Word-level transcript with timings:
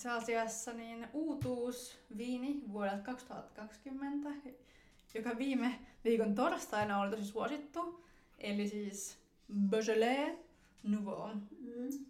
itse 0.00 0.10
asiassa 0.10 0.72
niin 0.72 1.08
uutuusviini 1.12 2.62
vuodelta 2.72 3.02
2020, 3.02 4.28
joka 5.14 5.38
viime 5.38 5.80
viikon 6.04 6.34
torstaina 6.34 7.00
oli 7.00 7.10
tosi 7.10 7.24
suosittu. 7.24 8.04
Eli 8.38 8.68
siis 8.68 9.18
Beaujolais 9.70 10.38
Nouveau. 10.82 11.34
Mm. 11.34 12.06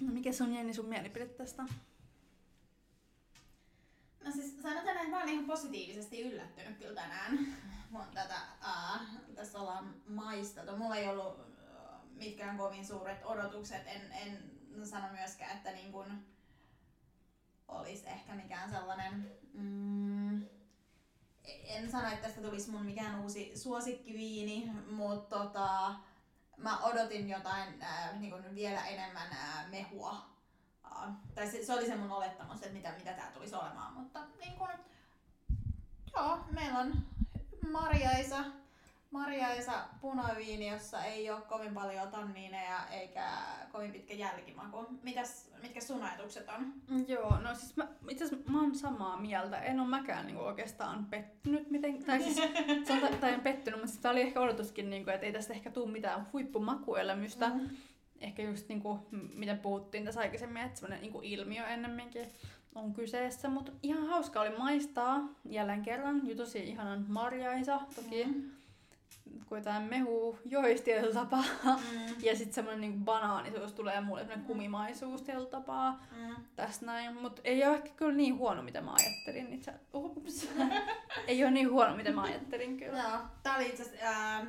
No 0.00 0.12
mikä 0.12 0.30
on 0.42 0.54
Jenni 0.54 0.74
sun 0.74 0.88
mielipide 0.88 1.26
tästä? 1.26 1.62
No 4.24 4.32
siis 4.32 4.62
sanotaan, 4.62 4.96
että 4.96 5.08
mä 5.08 5.16
olen 5.16 5.28
ihan 5.28 5.44
positiivisesti 5.44 6.20
yllättynyt 6.20 6.78
kyllä 6.78 6.94
tänään, 6.94 7.56
kun 7.96 8.14
tätä 8.14 8.40
uh, 8.62 9.34
tässä 9.34 9.58
ollaan 9.58 9.94
maisteltu. 10.08 10.76
Mulla 10.76 10.96
ei 10.96 11.08
ollut 11.08 11.46
mitkään 12.10 12.58
kovin 12.58 12.86
suuret 12.86 13.24
odotukset. 13.24 13.82
En, 13.86 14.12
en 14.12 14.42
sano 14.86 15.08
myöskään, 15.12 15.56
että 15.56 15.72
niin 15.72 15.92
kun 15.92 16.24
olisi 17.68 18.08
ehkä 18.08 18.34
mikään 18.34 18.70
sellainen... 18.70 19.30
Mm, 19.52 20.46
en 21.64 21.90
sano, 21.90 22.08
että 22.08 22.26
tästä 22.26 22.42
tulisi 22.42 22.70
mun 22.70 22.84
mikään 22.84 23.20
uusi 23.20 23.52
suosikkiviini, 23.56 24.72
mutta 24.90 25.38
tota, 25.38 25.94
mä 26.56 26.78
odotin 26.78 27.28
jotain 27.28 27.82
äh, 27.82 28.18
niin 28.18 28.30
kuin 28.30 28.54
vielä 28.54 28.86
enemmän 28.86 29.32
äh, 29.32 29.70
mehua. 29.70 30.30
Äh, 30.84 31.14
tai 31.34 31.50
se, 31.50 31.64
se, 31.64 31.72
oli 31.72 31.86
se 31.86 31.96
mun 31.96 32.10
olettamus, 32.10 32.62
että 32.62 32.72
mitä, 32.72 32.92
mitä 32.98 33.12
tää 33.12 33.30
tulisi 33.30 33.54
olemaan. 33.54 33.92
Mutta 33.92 34.20
niin 34.40 34.58
kuin, 34.58 34.70
joo, 36.16 36.38
meillä 36.50 36.78
on 36.78 37.06
marjaisa, 37.72 38.44
marjaisa 39.10 39.72
punaviini, 40.00 40.68
jossa 40.68 41.04
ei 41.04 41.30
ole 41.30 41.40
kovin 41.40 41.74
paljon 41.74 42.08
tanniineja 42.08 42.88
eikä 42.90 43.24
kovin 43.72 43.92
pitkä 43.92 44.14
jälkimaku. 44.14 44.86
Mitäs, 45.02 45.50
mitkä 45.62 45.80
sun 45.80 46.02
ajatukset 46.02 46.48
on? 46.48 46.72
Joo, 47.08 47.40
no 47.40 47.54
siis 47.54 47.76
mä, 47.76 47.88
itse 48.08 48.24
asiassa 48.24 48.50
mä 48.50 48.60
oon 48.60 48.74
samaa 48.74 49.16
mieltä. 49.16 49.58
En 49.58 49.80
ole 49.80 49.88
mäkään 49.88 50.26
niinku 50.26 50.42
oikeastaan 50.42 51.06
pettynyt 51.06 51.70
miten, 51.70 52.04
tai 52.04 52.22
siis 52.22 52.36
sanotaan, 52.88 53.18
tai 53.18 53.32
en 53.32 53.40
pettynyt, 53.40 53.80
mutta 53.80 53.90
siis 53.90 54.02
tää 54.02 54.12
oli 54.12 54.20
ehkä 54.20 54.40
odotuskin, 54.40 54.90
niinku, 54.90 55.10
että 55.10 55.26
ei 55.26 55.32
tästä 55.32 55.54
ehkä 55.54 55.70
tule 55.70 55.92
mitään 55.92 56.26
huippumakuelämystä. 56.32 57.48
Mm. 57.48 57.68
Ehkä 58.20 58.42
just 58.42 58.68
niinku, 58.68 58.98
miten 59.34 59.58
puhuttiin 59.58 60.04
tässä 60.04 60.20
aikaisemmin, 60.20 60.62
että 60.62 60.80
semmoinen 60.80 61.02
niinku 61.02 61.20
ilmiö 61.22 61.66
ennemminkin 61.66 62.26
on 62.76 62.94
kyseessä, 62.94 63.48
mutta 63.48 63.72
ihan 63.82 64.06
hauska 64.06 64.40
oli 64.40 64.58
maistaa 64.58 65.28
jälleen 65.44 65.82
kerran. 65.82 66.28
Jo 66.28 66.34
tosi 66.34 66.58
ihanan 66.58 67.04
marjaisa 67.08 67.80
toki. 67.94 68.24
Mm 68.24 68.56
kun 69.46 69.58
jotain 69.58 69.82
mehu 69.82 70.38
joisi 70.44 70.82
tietyllä 70.82 71.14
tapaa. 71.14 71.44
Mm. 71.64 72.14
ja 72.22 72.36
sitten 72.36 72.54
semmoinen 72.54 72.80
niinku 72.80 73.04
banaanisuus 73.04 73.72
tulee 73.72 74.00
mulle, 74.00 74.20
semmoinen 74.20 74.44
mm. 74.44 74.46
kumimaisuus 74.46 75.22
tietyllä 75.22 75.48
tapaa. 75.48 76.04
Mm. 76.16 76.36
Tässä 76.56 76.86
näin. 76.86 77.16
Mutta 77.16 77.42
ei 77.44 77.64
ole 77.64 77.74
ehkä 77.74 77.90
kyllä 77.96 78.16
niin 78.16 78.38
huono, 78.38 78.62
mitä 78.62 78.80
mä 78.80 78.92
ajattelin 78.92 79.52
itse 79.52 79.72
Ups. 79.94 80.48
ei 81.28 81.44
ole 81.44 81.50
niin 81.50 81.70
huono, 81.70 81.96
mitä 81.96 82.12
mä 82.12 82.22
ajattelin 82.22 82.76
kyllä. 82.76 82.98
Joo. 82.98 83.18
Tää 83.42 83.56
oli 83.56 83.68
itse 83.68 83.82
asiassa 83.82 84.36
äh, 84.36 84.46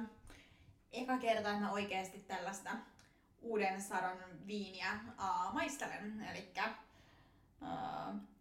eka 0.91 1.17
kerta, 1.17 1.49
että 1.49 1.61
mä 1.61 1.71
oikeasti 1.71 2.19
tällaista 2.19 2.69
uuden 3.41 3.81
sadon 3.81 4.17
viiniä 4.47 4.91
äh, 4.91 5.53
maistelen. 5.53 6.27
Elikkä 6.31 6.63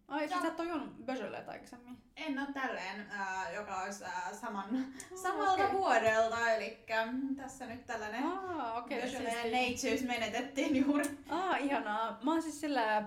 Ai, 0.08 0.28
siis 0.28 0.40
sä 0.40 0.48
et 0.48 0.60
ole 0.60 0.68
juonut 0.68 1.06
Beaujolais 1.06 1.48
aikaisemmin? 1.48 1.96
En 2.16 2.38
ole 2.38 2.48
tälleen, 2.54 3.10
äh, 3.10 3.54
joka 3.54 3.82
olisi 3.82 4.04
äh, 4.04 4.32
saman, 4.32 4.64
oh, 4.74 5.18
samalta 5.18 5.52
okay. 5.52 5.72
vuodelta, 5.72 6.50
eli 6.50 6.78
tässä 7.36 7.66
nyt 7.66 7.86
tällainen 7.86 8.22
ah, 8.22 8.76
okay, 8.76 9.00
siis... 9.00 9.22
Natures 9.22 10.02
menetettiin 10.02 10.76
juuri. 10.76 11.04
Ah, 11.28 11.64
ihanaa. 11.64 12.18
Mä 12.22 12.32
oon 12.32 12.42
siis 12.42 12.60
sillä 12.60 13.04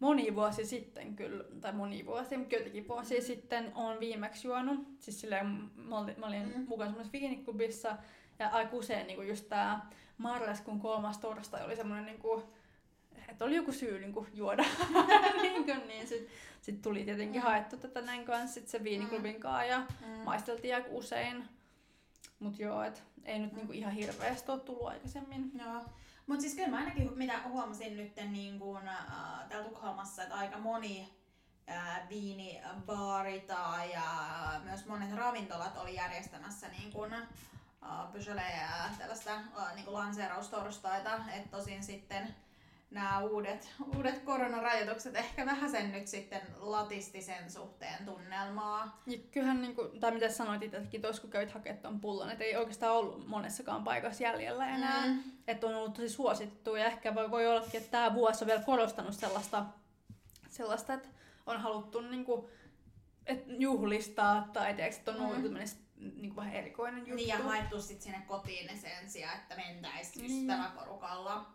moni 0.00 0.34
vuosi 0.34 0.64
sitten 0.64 1.16
kyllä, 1.16 1.44
tai 1.60 1.72
moni 1.72 2.06
vuosi, 2.06 2.36
mutta 2.36 2.54
joitakin 2.54 2.88
vuosia 2.88 3.18
mm. 3.18 3.24
sitten 3.24 3.72
on 3.74 4.00
viimeksi 4.00 4.48
juonut. 4.48 4.88
Siis 4.98 5.20
silleen, 5.20 5.46
mä 5.76 5.98
olin, 5.98 6.20
mä 6.20 6.26
olin 6.26 6.52
mm. 6.56 6.64
mukana 6.68 6.90
semmoisessa 6.90 7.18
viiniklubissa, 7.20 7.96
ja 8.38 8.48
aika 8.48 8.76
usein 8.76 9.06
niin 9.06 9.28
just 9.28 9.48
tää 9.48 9.90
marraskuun 10.18 10.80
kolmas 10.80 11.18
torstai 11.18 11.64
oli 11.64 11.76
semmoinen 11.76 12.06
niin 12.06 12.18
kuin, 12.18 12.42
että 13.28 13.44
oli 13.44 13.56
joku 13.56 13.72
syy 13.72 14.00
niin 14.00 14.12
kuin, 14.12 14.28
juoda. 14.34 14.64
sitten 16.62 16.74
sit 16.74 16.82
tuli 16.82 17.04
tietenkin 17.04 17.42
mm. 17.42 17.46
haettu 17.46 17.76
tätä 17.76 18.00
näin 18.00 18.24
kanssa 18.24 18.54
sit 18.54 18.68
se 18.68 18.84
viiniklubin 18.84 19.34
mm. 19.34 19.40
kanssa 19.40 19.64
ja 19.64 19.78
mm. 19.78 20.06
maisteltiin 20.24 20.74
aika 20.74 20.88
usein. 20.90 21.48
Mutta 22.38 22.62
joo, 22.62 22.82
et 22.82 23.02
ei 23.24 23.38
nyt 23.38 23.52
niinku 23.52 23.72
ihan 23.72 23.92
hirveästi 23.92 24.52
ole 24.52 24.60
tullut 24.60 24.88
aikaisemmin. 24.88 25.52
Joo. 25.54 25.84
Mutta 26.26 26.42
siis 26.42 26.54
kyllä 26.54 26.68
mä 26.68 26.76
ainakin, 26.76 27.18
mitä 27.18 27.40
huomasin 27.48 27.96
nyt 27.96 28.12
niin 28.30 28.58
kun, 28.58 28.88
äh, 28.88 29.48
täällä 29.48 29.68
Tukholmassa, 29.68 30.22
että 30.22 30.34
aika 30.34 30.58
moni 30.58 31.12
äh, 31.70 32.08
viinibaari 32.08 33.40
tai 33.40 33.92
ja 33.92 34.04
myös 34.64 34.86
monet 34.86 35.12
ravintolat 35.12 35.76
oli 35.76 35.94
järjestämässä 35.94 36.68
niin 36.68 36.92
kun, 36.92 37.12
äh, 37.12 38.12
Beaujolais 38.12 38.98
tällaista 38.98 39.34
äh, 39.34 39.74
niin 39.74 39.92
lanseeraustorstaita, 39.92 41.20
että 41.34 41.56
tosin 41.56 41.82
sitten 41.82 42.34
nämä 42.92 43.20
uudet, 43.20 43.72
uudet 43.96 44.18
koronarajoitukset 44.18 45.16
ehkä 45.16 45.46
vähän 45.46 45.70
sen 45.70 45.92
nyt 45.92 46.08
sitten 46.08 46.40
latisti 46.56 47.22
sen 47.22 47.50
suhteen 47.50 48.04
tunnelmaa. 48.04 49.02
Ja 49.06 49.18
kyllähän, 49.30 49.62
niin 49.62 49.74
kuin, 49.74 50.00
tai 50.00 50.10
mitä 50.10 50.28
sanoit 50.28 50.62
itsekin 50.62 51.02
tuossa, 51.02 51.22
kun 51.22 51.30
kävit 51.30 51.50
hakemaan 51.50 51.82
tuon 51.82 52.00
pullon, 52.00 52.30
että 52.30 52.44
ei 52.44 52.56
oikeastaan 52.56 52.96
ollut 52.96 53.28
monessakaan 53.28 53.84
paikassa 53.84 54.22
jäljellä 54.22 54.68
enää. 54.68 55.06
Mm. 55.06 55.22
Että 55.46 55.66
on 55.66 55.74
ollut 55.74 55.94
tosi 55.94 56.08
suosittu 56.08 56.76
ja 56.76 56.84
ehkä 56.84 57.14
voi, 57.14 57.30
voi 57.30 57.46
ollakin, 57.46 57.80
että 57.80 57.90
tämä 57.90 58.14
vuosi 58.14 58.44
on 58.44 58.48
vielä 58.48 58.62
korostanut 58.62 59.14
sellaista, 59.14 59.64
sellaista 60.50 60.94
että 60.94 61.08
on 61.46 61.60
haluttu 61.60 62.00
niin 62.00 62.24
kuin, 62.24 62.46
että 63.26 63.52
juhlistaa 63.52 64.48
tai 64.52 64.74
tiedätkö, 64.74 64.98
että 64.98 65.10
on 65.10 65.20
ollut 65.20 65.42
mm. 65.42 65.54
niin 65.96 66.20
kuin 66.20 66.36
vähän 66.36 66.54
erikoinen 66.54 67.00
juttu. 67.00 67.14
Niin 67.14 67.28
ja 67.28 67.38
haettu 67.38 67.80
sitten 67.80 68.02
sinne 68.02 68.22
kotiin 68.26 68.78
sen 68.80 69.10
sijaan, 69.10 69.36
että 69.36 69.56
mentäisiin 69.56 70.26
niin. 70.26 70.50
ystäväporukalla. 70.50 71.51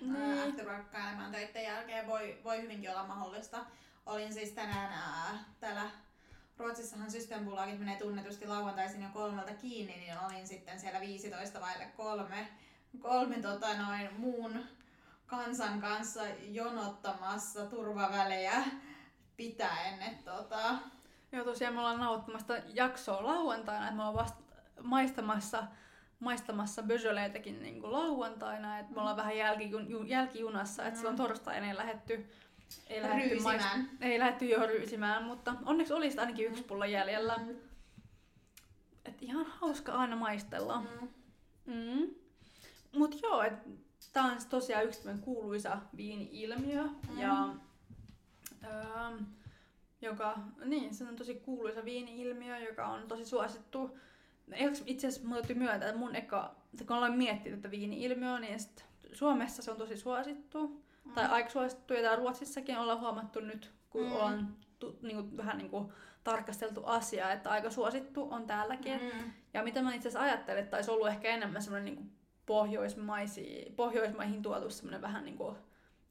Niin. 0.00 0.48
afterwork-elämän 0.48 1.32
töiden 1.32 1.64
jälkeen 1.64 2.06
voi, 2.06 2.40
voi 2.44 2.62
hyvinkin 2.62 2.90
olla 2.90 3.06
mahdollista. 3.06 3.66
Olin 4.06 4.34
siis 4.34 4.52
tänään 4.52 4.92
ää, 4.92 5.44
täällä 5.60 5.90
Ruotsissahan 6.58 7.10
Systembolaget 7.10 7.78
menee 7.78 7.98
tunnetusti 7.98 8.46
lauantaisin 8.46 9.02
jo 9.02 9.08
kolmelta 9.12 9.54
kiinni, 9.54 9.96
niin 9.96 10.18
olin 10.26 10.46
sitten 10.46 10.80
siellä 10.80 11.00
15 11.00 11.60
vaille 11.60 11.86
kolme, 11.96 12.48
kolme 12.98 13.42
tota 13.42 13.74
noin, 13.74 14.08
muun 14.18 14.64
kansan 15.26 15.80
kanssa 15.80 16.22
jonottamassa 16.48 17.66
turvavälejä 17.66 18.64
pitäen. 19.36 20.02
Et, 20.02 20.24
tota... 20.24 20.78
Joo, 21.32 21.44
tosiaan 21.44 21.74
me 21.74 21.80
ollaan 21.80 22.00
nauhoittamassa 22.00 22.54
jaksoa 22.74 23.24
lauantaina, 23.24 23.84
että 23.84 23.96
me 23.96 24.02
ollaan 24.02 24.24
vasta 24.24 24.42
maistamassa 24.82 25.64
maistamassa 26.20 26.82
Beaujolaistakin 26.82 27.62
niin 27.62 27.80
kuin 27.80 27.92
lauantaina, 27.92 28.78
että 28.78 28.94
me 28.94 29.00
ollaan 29.00 29.16
vähän 29.16 29.36
jälkijun, 29.36 30.08
jälkijunassa, 30.08 30.82
että 30.82 30.94
mm. 30.94 30.96
silloin 30.96 31.16
torstaina 31.16 31.66
ei 31.66 31.76
lähetty 31.76 32.26
ei 32.86 33.02
lähetty, 33.02 33.36
maist- 33.36 33.86
ei 34.00 34.18
lähetty 34.18 34.44
jo 34.44 34.66
ryysimään, 34.66 35.24
mutta 35.24 35.54
onneksi 35.66 35.92
olisi 35.92 36.18
ainakin 36.18 36.46
yksi 36.46 36.62
pulla 36.62 36.86
jäljellä. 36.86 37.36
Mm. 37.36 37.56
Et 39.04 39.22
ihan 39.22 39.46
hauska 39.46 39.92
aina 39.92 40.16
maistella. 40.16 40.80
Mm. 40.80 41.08
Mm. 41.66 42.14
Mut 42.96 43.22
joo, 43.22 43.42
et 43.42 43.54
tää 44.12 44.24
on 44.24 44.38
tosiaan 44.48 44.84
yksi 44.84 45.00
kuuluisa 45.20 45.78
viini-ilmiö. 45.96 46.82
Mm. 46.82 47.18
Ja, 47.18 47.48
öö, 48.64 49.18
joka, 50.02 50.38
niin, 50.64 50.94
se 50.94 51.04
on 51.04 51.16
tosi 51.16 51.34
kuuluisa 51.34 51.84
viini-ilmiö, 51.84 52.58
joka 52.58 52.86
on 52.86 53.08
tosi 53.08 53.24
suosittu 53.24 53.98
itse 54.86 55.06
asiassa 55.06 55.28
mun 55.28 55.36
täytyy 55.36 55.56
myöntää, 55.56 55.88
että 55.88 56.00
mun 56.00 56.16
eka, 56.16 56.54
että 56.72 56.84
kun 56.84 56.96
aloin 56.96 57.18
miettiä 57.18 57.56
tätä 57.56 57.70
viini-ilmiöä, 57.70 58.40
niin 58.40 58.60
sit 58.60 58.84
Suomessa 59.12 59.62
se 59.62 59.70
on 59.70 59.76
tosi 59.76 59.96
suosittu. 59.96 60.82
Mm. 61.04 61.12
Tai 61.12 61.26
aika 61.26 61.50
suosittu, 61.50 61.94
ja 61.94 62.00
täällä 62.00 62.16
Ruotsissakin 62.16 62.78
ollaan 62.78 63.00
huomattu 63.00 63.40
nyt, 63.40 63.72
kun 63.90 64.06
mm. 64.06 64.12
ollaan 64.12 64.56
tu, 64.78 64.98
niinku, 65.02 65.36
vähän 65.36 65.58
niinku, 65.58 65.92
tarkasteltu 66.24 66.84
asiaa, 66.84 67.32
että 67.32 67.50
aika 67.50 67.70
suosittu 67.70 68.28
on 68.30 68.46
täälläkin. 68.46 69.00
Mm. 69.02 69.32
Ja 69.54 69.62
mitä 69.62 69.82
mä 69.82 69.94
itse 69.94 70.08
asiassa 70.08 70.26
ajattelin, 70.26 70.64
että 70.64 70.76
olisi 70.76 70.90
ollut 70.90 71.08
ehkä 71.08 71.28
enemmän 71.28 71.62
semmoinen 71.62 71.84
niinku, 71.84 72.04
pohjoismaisi, 72.46 73.72
pohjoismaihin 73.76 74.42
tuotu 74.42 74.70
semmoinen 74.70 75.02
vähän 75.02 75.24
niinku, 75.24 75.56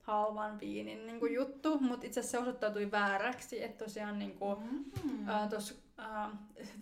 halvan 0.02 0.60
viinin 0.60 1.08
niin 1.08 1.20
kuin 1.20 1.34
juttu, 1.34 1.80
mutta 1.80 2.06
itse 2.06 2.20
asiassa 2.20 2.38
se 2.38 2.42
osoittautui 2.42 2.92
vääräksi, 2.92 3.64
että 3.64 3.86
tosiaan 3.86 4.20
niin 4.20 4.38
kuin, 4.38 4.60
mm-hmm. 4.60 5.30
ää, 5.30 5.48
ää, 6.00 6.30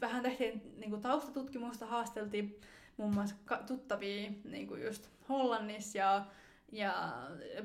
vähän 0.02 0.24
tehtiin 0.24 0.74
niin 0.78 0.90
kuin 0.90 1.02
taustatutkimusta, 1.02 1.86
haasteltiin 1.86 2.62
muun 2.98 3.14
muassa 3.14 3.36
tuttavia 3.68 4.31
niin 4.44 4.68
kuin 4.68 4.84
just 4.84 5.10
Hollannissa 5.30 5.98
ja, 5.98 6.25
ja 6.72 7.14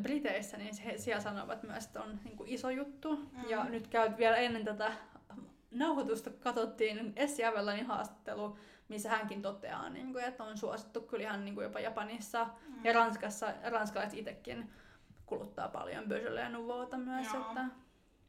Briteissä, 0.03 0.57
niin 0.57 0.79
he 0.79 0.99
siellä 0.99 1.23
sanovat 1.23 1.63
myös, 1.63 1.85
että 1.85 2.03
on 2.03 2.21
niin 2.25 2.37
kuin 2.37 2.49
iso 2.49 2.71
juttu. 2.71 3.17
Mm. 3.17 3.49
Ja 3.49 3.65
nyt 3.65 3.89
käyt 3.89 4.19
vielä 4.19 4.37
ennen 4.37 4.65
tätä 4.65 4.93
nauhoitusta 5.71 6.31
katsottiin 6.31 7.13
Essi 7.17 7.45
Avellanin 7.45 7.87
haastattelu, 7.87 8.57
missä 8.89 9.09
hänkin 9.09 9.43
toteaa, 9.43 9.89
niin 9.89 10.13
kuin, 10.13 10.25
että 10.25 10.45
on 10.45 10.59
suosittu 10.59 11.01
kyllä 11.01 11.23
ihan 11.23 11.45
niin 11.45 11.55
kuin 11.55 11.65
jopa 11.65 11.81
Japanissa 11.81 12.45
mm. 12.45 12.85
ja 12.85 12.93
Ranskassa, 12.93 13.53
ranskalaiset 13.71 14.19
itsekin 14.19 14.71
kuluttaa 15.27 15.69
paljon 15.69 16.09
Beaujolais 16.09 16.53
Nouveauta 16.53 16.99
myös. 16.99 17.27
Joo. 17.35 17.47
Että, 17.47 17.65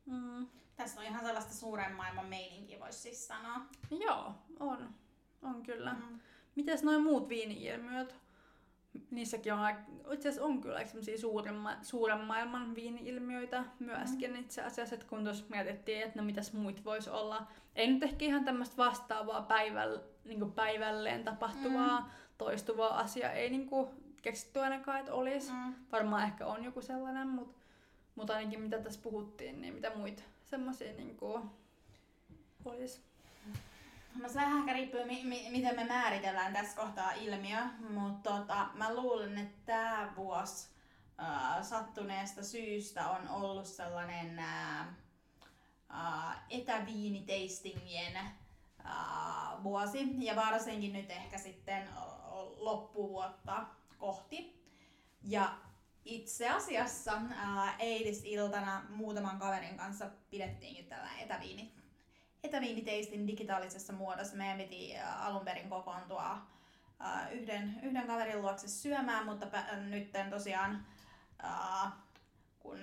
mm, 0.06 0.48
Tässä 0.76 1.02
on 1.02 1.08
ihan 1.08 1.26
sellaista 1.26 1.54
suuren 1.54 1.96
maailman 1.96 2.26
meininkiä, 2.26 2.80
voisi 2.80 3.00
siis 3.00 3.28
sanoa. 3.28 3.62
joo, 4.06 4.36
on. 4.60 4.90
On 5.42 5.64
kyllä. 5.64 5.94
Mm. 5.94 6.20
Mites 6.56 6.84
noin 6.84 7.04
muut 7.04 7.30
viini-ilmiöt? 7.30 8.16
Niissäkin 9.12 9.54
on, 9.54 9.60
itse 10.12 10.30
asiassa 10.30 10.48
on 10.48 10.62
kyllä 10.62 10.86
sellaisia 10.86 11.18
suuren, 11.18 11.56
suuren 11.82 12.20
maailman 12.20 12.76
viini-ilmiöitä 12.76 13.64
myöskin 13.80 14.32
mm. 14.32 14.40
itse 14.40 14.62
asiassa, 14.62 14.96
että 14.96 15.08
kun 15.08 15.24
tuossa 15.24 15.46
mietittiin, 15.50 16.02
että 16.02 16.20
no 16.20 16.26
mitäs 16.26 16.54
muit 16.54 16.86
voisi 16.86 17.10
olla. 17.10 17.48
Ei 17.76 17.88
nyt 17.88 18.04
ehkä 18.04 18.26
ihan 18.26 18.46
tämmöistä 18.46 18.78
vastaavaa 18.78 19.42
päiväl, 19.42 20.00
niin 20.26 20.52
päivälleen 20.52 21.24
tapahtuvaa, 21.24 22.00
mm. 22.00 22.06
toistuvaa 22.38 23.00
asiaa 23.00 23.32
ei 23.32 23.50
niin 23.50 23.70
keksitty 24.22 24.60
ainakaan, 24.60 25.00
että 25.00 25.14
olisi. 25.14 25.52
Mm. 25.52 25.74
Varmaan 25.92 26.24
ehkä 26.24 26.46
on 26.46 26.64
joku 26.64 26.82
sellainen, 26.82 27.28
mutta 27.28 27.62
mut 28.15 28.30
ainakin 28.30 28.62
mitä 28.62 28.80
tässä 28.80 29.00
puhuttiin, 29.04 29.62
niin 29.62 29.74
mitä 29.74 29.95
muita 29.95 30.24
semmoisia 30.44 30.94
niin 30.94 31.18
olisi. 32.65 33.01
No 34.21 34.30
se 34.30 34.36
vähän 34.36 34.60
ehkä 34.60 34.74
riippuu, 34.74 35.06
mi- 35.06 35.24
mi- 35.24 35.50
miten 35.50 35.75
me 35.75 35.83
määritellään 35.83 36.54
tässä 36.54 36.81
kohtaa 36.81 37.12
ilmiö, 37.12 37.60
mutta 37.89 38.31
tota, 38.31 38.68
mä 38.74 38.95
luulen, 38.95 39.38
että 39.38 39.62
tämä 39.65 40.13
vuosi 40.15 40.68
ää, 41.18 41.63
sattuneesta 41.63 42.44
syystä 42.44 43.10
on 43.10 43.30
ollut 43.30 43.65
sellainen 43.65 44.39
ää, 44.39 44.94
ää, 45.89 46.45
etäviiniteistingien 46.50 48.18
ää, 48.83 49.57
vuosi 49.63 50.07
ja 50.18 50.36
varsinkin 50.36 50.94
nyt 50.94 51.10
ehkä 51.12 51.38
sitten 51.38 51.89
loppuvuotta 52.57 53.65
kohti. 53.98 54.63
Ja 55.24 55.57
itse 56.06 56.50
asiassa 56.50 57.22
ää, 57.36 57.76
eilisiltana 57.80 58.86
muutaman 58.90 59.40
kaverin 59.40 59.78
kanssa 59.78 60.10
pidettiinkin 60.30 60.86
tällainen 60.86 61.20
etäviini 61.20 61.74
etäviiniteistin 62.44 63.28
digitaalisessa 63.28 63.94
muodossa. 63.94 64.36
Meidän 64.36 64.58
piti 64.58 65.00
alun 65.00 65.46
perin 65.46 65.70
kokoontua 65.70 66.48
ä, 67.02 67.30
yhden, 67.30 67.80
yhden 67.84 68.08
kaverin 68.08 68.42
luokse 68.42 68.68
syömään, 68.68 69.26
mutta 69.26 69.46
pä, 69.46 69.66
nyt 69.76 70.12
tosiaan 70.30 70.86
ä, 71.44 71.48
kun 72.60 72.80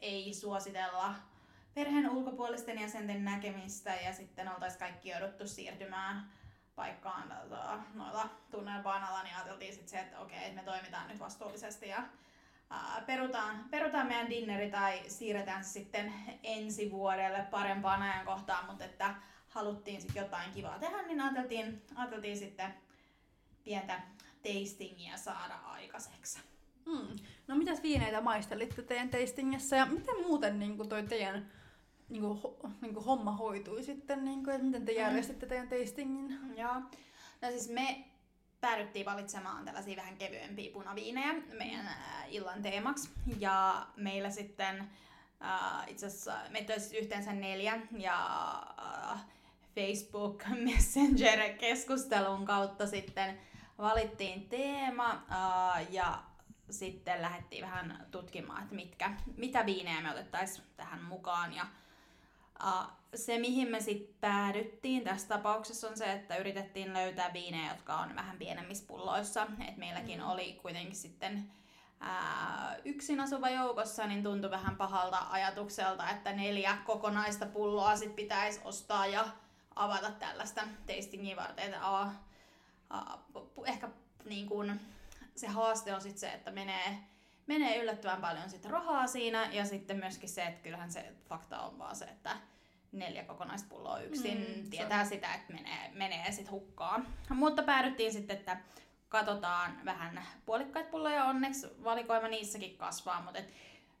ei 0.00 0.34
suositella 0.34 1.14
perheen 1.74 2.10
ulkopuolisten 2.10 2.80
jäsenten 2.80 3.24
näkemistä 3.24 3.94
ja 3.94 4.12
sitten 4.12 4.48
oltaisiin 4.48 4.80
kaikki 4.80 5.08
jouduttu 5.08 5.48
siirtymään 5.48 6.32
paikkaan 6.74 7.34
noilla 7.94 8.30
tunnelpaanalla, 8.50 9.22
niin 9.22 9.36
ajateltiin 9.36 9.72
sitten 9.72 9.88
se, 9.88 9.98
että 9.98 10.20
okei, 10.20 10.44
että 10.44 10.54
me 10.54 10.62
toimitaan 10.62 11.08
nyt 11.08 11.20
vastuullisesti 11.20 11.88
ja 11.88 11.96
ää, 11.96 12.08
perutaan, 13.06 13.64
perutaan 13.70 14.06
meidän 14.06 14.30
dinneri 14.30 14.70
tai 14.70 15.02
siirretään 15.08 15.64
se 15.64 15.70
sitten 15.70 16.12
ensi 16.42 16.90
vuodelle 16.90 17.46
parempaan 17.50 18.02
ajankohtaan, 18.02 18.66
mutta 18.66 18.84
että 18.84 19.14
haluttiin 19.48 20.00
sitten 20.00 20.22
jotain 20.22 20.52
kivaa 20.52 20.78
tehdä, 20.78 21.02
niin 21.02 21.20
ajateltiin, 21.20 21.82
ajateltiin 21.94 22.36
sitten 22.36 22.74
pientä 23.64 24.00
tastingia 24.42 25.16
saada 25.16 25.54
aikaiseksi. 25.54 26.38
Mm. 26.86 27.16
No 27.46 27.56
mitäs 27.56 27.82
viineitä 27.82 28.20
maistelitte 28.20 28.82
teidän 28.82 29.08
tastingissa 29.08 29.76
ja 29.76 29.86
miten 29.86 30.20
muuten 30.26 30.58
niin 30.58 30.76
kuin 30.76 30.88
toi 30.88 31.02
teidän 31.02 31.50
niin 32.08 32.22
kuin, 32.22 32.38
ho, 32.38 32.58
niin 32.80 32.94
kuin 32.94 33.04
homma 33.04 33.32
hoitui 33.32 33.82
sitten, 33.82 34.24
niin 34.24 34.44
kuin, 34.44 34.54
että 34.54 34.66
miten 34.66 34.84
te 34.84 34.92
Mm. 34.92 34.98
järjestitte 34.98 35.46
teidän 35.46 35.68
tastingin? 35.68 36.38
Joo. 36.56 36.74
No 37.42 37.48
siis 37.50 37.68
me 37.68 38.04
päädyttiin 38.66 39.06
valitsemaan 39.06 39.64
tällaisia 39.64 39.96
vähän 39.96 40.16
kevyempiä 40.16 40.72
punaviinejä 40.72 41.34
meidän 41.58 41.86
äh, 41.86 41.94
illan 42.28 42.62
teemaksi. 42.62 43.10
Ja 43.38 43.86
meillä 43.96 44.30
sitten 44.30 44.90
äh, 45.42 45.88
itse 45.88 46.06
asiassa 46.06 46.34
meitä 46.50 46.72
oli 46.72 46.80
siis 46.80 47.02
yhteensä 47.02 47.32
neljä 47.32 47.80
ja 47.98 48.48
äh, 49.12 49.24
Facebook 49.74 50.44
Messenger-keskustelun 50.64 52.44
kautta 52.44 52.86
sitten 52.86 53.38
valittiin 53.78 54.48
teema 54.48 55.10
äh, 55.10 55.86
ja 55.90 56.22
sitten 56.70 57.22
lähdettiin 57.22 57.64
vähän 57.64 58.06
tutkimaan, 58.10 58.62
että 58.62 58.74
mitkä, 58.74 59.10
mitä 59.36 59.66
viinejä 59.66 60.00
me 60.00 60.10
otettaisiin 60.10 60.66
tähän 60.76 61.02
mukaan. 61.02 61.52
Ja 61.52 61.66
Uh, 62.64 62.86
se, 63.14 63.38
mihin 63.38 63.68
me 63.68 63.80
sitten 63.80 64.14
päädyttiin 64.20 65.04
tässä 65.04 65.28
tapauksessa 65.28 65.88
on 65.88 65.96
se, 65.96 66.12
että 66.12 66.36
yritettiin 66.36 66.94
löytää 66.94 67.32
viinejä, 67.32 67.68
jotka 67.68 67.96
on 67.96 68.16
vähän 68.16 68.38
pienemmissä 68.38 68.84
pulloissa. 68.86 69.46
Et 69.68 69.76
meilläkin 69.76 70.20
Mm. 70.20 70.28
oli 70.28 70.58
kuitenkin 70.62 70.96
sitten 70.96 71.50
ää, 72.00 72.76
yksin 72.84 73.20
asuva 73.20 73.50
joukossa, 73.50 74.06
niin 74.06 74.22
tuntui 74.22 74.50
vähän 74.50 74.76
pahalta 74.76 75.26
ajatukselta, 75.30 76.10
että 76.10 76.32
neljä 76.32 76.78
kokonaista 76.86 77.46
pulloa 77.46 77.96
sit 77.96 78.16
pitäisi 78.16 78.60
ostaa 78.64 79.06
ja 79.06 79.24
avata 79.76 80.10
tällaista 80.10 80.62
tastingia 80.86 81.36
varten. 81.36 81.64
Että, 81.64 81.86
aa, 81.86 82.12
aa, 82.90 83.26
ehkä 83.64 83.88
niin 84.24 84.48
kun, 84.48 84.80
se 85.36 85.46
haaste 85.46 85.94
on 85.94 86.00
sitten 86.00 86.20
se, 86.20 86.32
että 86.32 86.50
menee 86.50 86.98
menee 87.46 87.82
yllättävän 87.82 88.20
paljon 88.20 88.50
sit 88.50 88.64
rahaa 88.64 89.06
siinä 89.06 89.48
ja 89.52 89.64
sitten 89.64 89.96
myöskin 89.96 90.28
se, 90.28 90.44
että 90.46 90.62
kyllähän 90.62 90.92
se 90.92 91.12
fakta 91.28 91.60
on 91.60 91.78
vaan 91.78 91.96
se, 91.96 92.04
että 92.04 92.36
neljä 92.92 93.24
kokonaista 93.24 93.68
pulloa 93.68 94.00
yksin 94.00 94.38
Mm, 94.38 94.56
mm, 94.56 94.64
se 94.64 94.70
tietää 94.70 95.04
sitä, 95.04 95.34
että 95.34 95.52
menee, 95.52 95.90
menee 95.94 96.32
sit 96.32 96.50
hukkaan. 96.50 97.06
Mutta 97.30 97.62
päädyttiin 97.62 98.12
sitten, 98.12 98.36
että 98.36 98.56
katsotaan 99.08 99.84
vähän 99.84 100.22
puolikkaita 100.46 100.90
pulloja, 100.90 101.24
onneksi 101.24 101.66
valikoima 101.84 102.28
niissäkin 102.28 102.76
kasvaa, 102.76 103.22
mutta 103.22 103.38
et, 103.38 103.52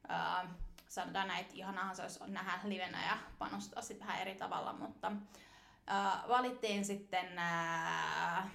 ää, 0.08 0.48
sanotaan 0.88 1.28
näin, 1.28 1.40
että 1.40 1.54
ihanahan 1.54 1.96
se 1.96 2.02
olisi 2.02 2.20
nähdä 2.26 2.60
livenä 2.64 3.06
ja 3.06 3.18
panostaa 3.38 3.82
sitten 3.82 4.06
vähän 4.06 4.22
eri 4.22 4.34
tavalla, 4.34 4.72
mutta 4.72 5.12
ää, 5.86 6.22
valittiin 6.28 6.84
sitten 6.84 7.38
ää, 7.38 8.50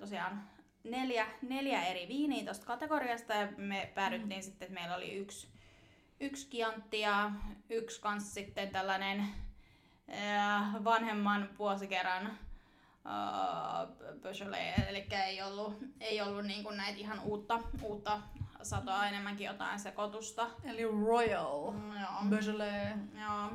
tosiaan 0.00 0.55
neljä, 0.90 1.26
neljä 1.42 1.84
eri 1.84 2.08
viiniä 2.08 2.44
tuosta 2.44 2.66
kategoriasta 2.66 3.34
ja 3.34 3.48
me 3.56 3.92
päädyttiin 3.94 4.40
mm. 4.40 4.42
sitten, 4.42 4.66
että 4.66 4.80
meillä 4.80 4.96
oli 4.96 5.12
yksi, 5.12 5.48
yksi 6.20 6.46
kiantti 6.46 7.00
ja 7.00 7.30
yksi 7.70 8.00
kans 8.00 8.34
sitten 8.34 8.70
tällainen 8.70 9.26
äh, 10.10 10.84
vanhemman 10.84 11.48
vuosikerran 11.58 12.26
äh, 12.26 12.36
eli 14.88 15.06
ei 15.26 15.42
ollut, 15.42 15.78
ei 16.00 16.20
ollut 16.20 16.46
niin 16.46 16.64
kuin 16.64 16.76
näitä 16.76 16.98
ihan 16.98 17.20
uutta, 17.20 17.60
uutta 17.82 18.20
satoa, 18.62 19.06
enemmänkin 19.06 19.46
jotain 19.46 19.80
sekoitusta. 19.80 20.50
Eli 20.64 20.82
Royal. 21.06 21.70
Mm, 21.70 21.92
joo. 22.00 22.10
Beaujolais. 22.28 22.98
joo. 23.20 23.50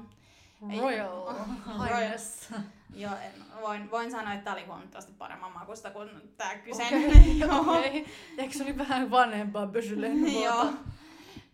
Royal. 0.81 1.33
Highness. 1.87 2.53
Joo, 2.95 3.13
voin, 3.61 3.91
voin 3.91 4.11
sanoa, 4.11 4.33
että 4.33 4.43
tämä 4.43 4.55
oli 4.55 4.65
huomattavasti 4.65 5.13
paremman 5.17 5.51
makusta 5.51 5.91
kuin 5.91 6.09
tämä 6.37 6.55
kyseinen. 6.55 7.39
Joo. 7.39 7.59
okei. 7.59 8.05
Eikö 8.37 8.53
se 8.53 8.63
oli 8.63 8.77
vähän 8.77 9.11
vanhempaa 9.11 9.67
Beaujolais? 9.67 10.33
Joo. 10.45 10.73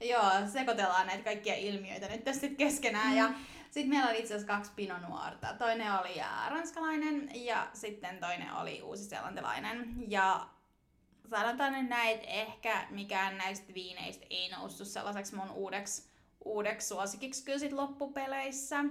Joo, 0.02 0.32
sekoitellaan 0.54 1.08
näitä 1.08 1.24
kaikkia 1.24 1.56
ilmiöitä 1.56 2.08
nyt 2.08 2.24
tässä 2.24 2.48
keskenään. 2.48 3.16
Ja 3.16 3.30
sitten 3.72 3.90
meillä 3.90 4.10
oli 4.10 4.20
itse 4.20 4.34
asiassa 4.34 4.54
kaksi 4.54 4.72
Pinot 4.76 5.02
Noirta. 5.02 5.54
Toinen 5.54 5.94
oli 5.94 6.20
ää, 6.22 6.50
ranskalainen 6.50 7.30
ja 7.46 7.68
sitten 7.74 8.18
toinen 8.20 8.54
oli 8.54 8.82
uusiseelantilainen. 8.82 9.96
Ja 10.08 10.48
sanotaan 11.30 11.74
nyt 11.74 11.90
näin, 11.90 12.16
että 12.16 12.28
ehkä 12.28 12.88
mikään 12.90 13.38
näistä 13.38 13.74
viineistä 13.74 14.26
ei 14.30 14.50
noussut 14.50 14.88
sellaiseksi 14.88 15.36
mun 15.36 15.52
uudeksi, 15.52 16.10
uudeksi 16.46 16.88
suosikiksi 16.88 17.46
kyllä 17.46 17.60
sit 17.60 17.72
loppupeleissä. 17.72 18.84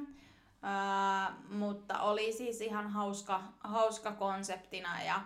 Uh, 0.67 1.35
mutta 1.57 2.01
oli 2.01 2.33
siis 2.33 2.61
ihan 2.61 2.91
hauska, 2.91 3.43
hauska 3.61 4.13
konseptina 4.13 5.03
ja 5.03 5.21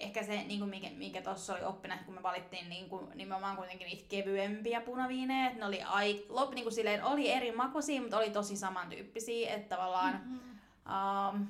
ehkä 0.00 0.22
se, 0.22 0.42
niin 0.42 0.58
kuin 0.58 0.70
mikä, 0.70 0.88
mikä 0.90 1.22
tuossa 1.22 1.54
oli 1.54 1.64
oppina, 1.64 1.98
kun 2.06 2.14
me 2.14 2.22
valittiin 2.22 2.68
niin 2.68 2.88
kuin, 2.88 3.06
nimenomaan 3.14 3.56
kuitenkin 3.56 3.86
niitä 3.86 4.04
kevyempiä 4.08 4.80
punaviinejä, 4.80 5.46
että 5.46 5.58
ne 5.58 5.66
oli, 5.66 5.82
ai, 5.82 6.24
lop, 6.28 6.54
niin 6.54 6.64
kuin 6.64 6.72
silleen, 6.74 7.04
oli 7.04 7.30
eri 7.30 7.52
makuisia, 7.52 8.00
mutta 8.00 8.16
oli 8.18 8.30
tosi 8.30 8.56
samantyyppisiä, 8.56 9.54
että 9.54 9.76
tavallaan 9.76 10.20
Mm-hmm. 10.24 11.38
um, 11.40 11.46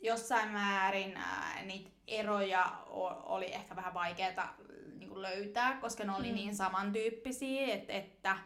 jossain 0.00 0.48
määrin 0.48 1.16
ää, 1.16 1.62
niitä 1.64 1.90
eroja 2.06 2.72
oli 3.24 3.52
ehkä 3.54 3.76
vähän 3.76 3.94
vaikeaa 3.94 4.54
niin 4.98 5.08
kuin 5.08 5.22
löytää, 5.22 5.76
koska 5.76 6.04
ne 6.04 6.12
oli 6.16 6.28
Mm. 6.28 6.34
niin 6.34 6.56
samantyyppisiä, 6.56 7.74
että, 7.74 7.92
että 7.92 8.36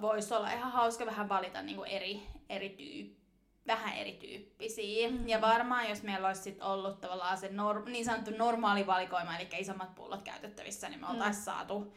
voisi 0.00 0.34
olla 0.34 0.52
ihan 0.52 0.72
hauska 0.72 1.06
vähän 1.06 1.28
valita 1.28 1.62
niin 1.62 1.76
kuin 1.76 1.90
eri, 1.90 2.22
eri 2.48 2.68
tyyppiä 2.68 3.22
vähän 3.66 3.96
erityyppisiä. 3.96 5.10
Mm. 5.10 5.28
Ja 5.28 5.40
varmaan 5.40 5.88
jos 5.88 6.02
meillä 6.02 6.28
olisi 6.28 6.42
sit 6.42 6.62
ollut 6.62 7.00
tavallaan 7.00 7.38
se 7.38 7.48
norm, 7.52 7.84
niin 7.84 8.04
sanottu 8.04 8.30
normaali 8.38 8.86
valikoima, 8.86 9.36
eli 9.38 9.48
isommat 9.58 9.94
pullot 9.94 10.22
käytettävissä, 10.22 10.88
niin 10.88 11.00
me 11.00 11.06
Mm. 11.06 11.12
oltaisiin 11.12 11.44
saatu 11.44 11.92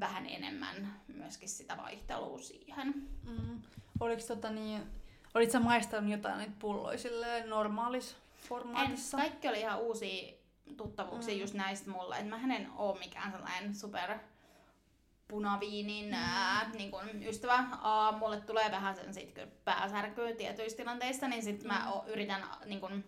vähän 0.00 0.26
enemmän 0.26 0.94
myöskin 1.08 1.48
sitä 1.48 1.76
vaihtelua 1.76 2.38
siihen. 2.38 2.94
Mm. 3.28 3.62
Oliko 4.00 4.22
tota 4.28 4.50
niin, 4.50 4.82
olit 5.34 5.50
sä 5.50 5.60
maistanut 5.60 6.10
jotain 6.10 6.38
niitä 6.38 6.52
pulloja 6.58 6.98
silleen 6.98 7.48
normaalis 7.50 8.12
En, 8.12 8.48
formaatissa? 8.48 9.16
kaikki 9.16 9.48
oli 9.48 9.60
ihan 9.60 9.80
uusia 9.80 10.32
tuttavuuksia 10.76 11.34
Mm. 11.34 11.40
just 11.40 11.54
näistä 11.54 11.90
mulle. 11.90 12.18
Et 12.18 12.28
mähän 12.28 12.50
en 12.50 12.68
oo 12.76 12.94
mikään 12.94 13.32
sellainen 13.32 13.74
super 13.74 14.18
punaviinin 15.32 16.06
mm. 16.06 16.14
ää, 16.14 16.70
niin 16.74 16.90
kun 16.90 17.22
ystävä. 17.22 17.64
Aa, 17.80 18.12
mulle 18.12 18.40
tulee 18.40 18.70
vähän 18.70 18.96
sen 18.96 19.14
sit 19.14 19.32
kyllä 19.32 19.48
pääsärkyä 19.64 20.34
tietyissä 20.34 20.76
tilanteissa, 20.76 21.28
niin 21.28 21.42
sit 21.42 21.62
mm. 21.62 21.68
mä 21.68 21.92
o, 21.92 22.04
yritän 22.06 22.44
niin 22.64 22.80
kun, 22.80 23.04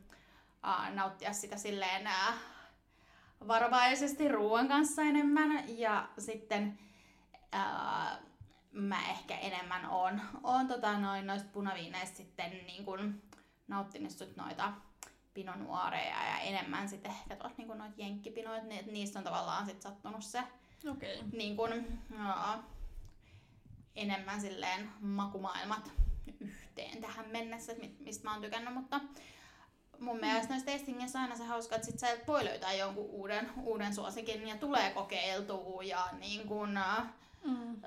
aa, 0.62 0.90
nauttia 0.90 1.32
sitä 1.32 1.56
silleen 1.56 2.06
ää, 2.06 2.32
varovaisesti 3.48 4.28
ruoan 4.28 4.68
kanssa 4.68 5.02
enemmän. 5.02 5.78
Ja 5.78 6.08
sitten 6.18 6.78
ää, 7.52 8.18
mä 8.72 9.08
ehkä 9.10 9.36
enemmän 9.38 9.90
oon, 9.90 10.20
oon 10.42 10.68
tota, 10.68 10.98
noin, 10.98 11.26
noista 11.26 11.48
punaviineista 11.52 12.16
sitten 12.16 12.50
niin 12.50 12.84
kun, 12.84 13.22
nauttinut 13.68 14.36
noita 14.36 14.72
pinonuoreja 15.34 16.24
ja 16.28 16.38
enemmän 16.38 16.88
sitten 16.88 17.10
ehkä 17.10 17.36
tuossa 17.36 17.62
niin 17.62 17.78
noita 17.78 17.94
jenkkipinoita, 17.96 18.66
niin, 18.66 18.92
niistä 18.92 19.18
on 19.18 19.24
tavallaan 19.24 19.66
sit 19.66 19.82
sattunut 19.82 20.24
se. 20.24 20.42
Okay. 20.90 21.16
niin 21.32 21.56
kun, 21.56 21.70
aa, 22.18 22.62
enemmän 23.96 24.40
silleen 24.40 24.90
makumaailmat 25.00 25.90
yhteen 26.40 27.00
tähän 27.00 27.28
mennessä, 27.28 27.72
mistä 28.00 28.24
mä 28.24 28.32
oon 28.32 28.42
tykännyt, 28.42 28.74
mutta 28.74 29.00
mun 29.98 30.20
mielestä 30.20 30.48
näissä 30.48 30.66
testingeissä 30.72 31.18
on 31.18 31.22
aina 31.22 31.36
se 31.36 31.44
hauska, 31.44 31.74
että 31.76 31.86
sit 31.86 31.98
sä 31.98 32.08
voi 32.26 32.44
löytää 32.44 32.72
jonkun 32.74 33.04
uuden, 33.10 33.50
uuden 33.62 33.94
suosikin 33.94 34.48
ja 34.48 34.56
tulee 34.56 34.90
kokeiltua 34.90 35.82
ja 35.82 36.08
niin 36.18 36.48
kun, 36.48 36.78
Mm. 37.44 37.82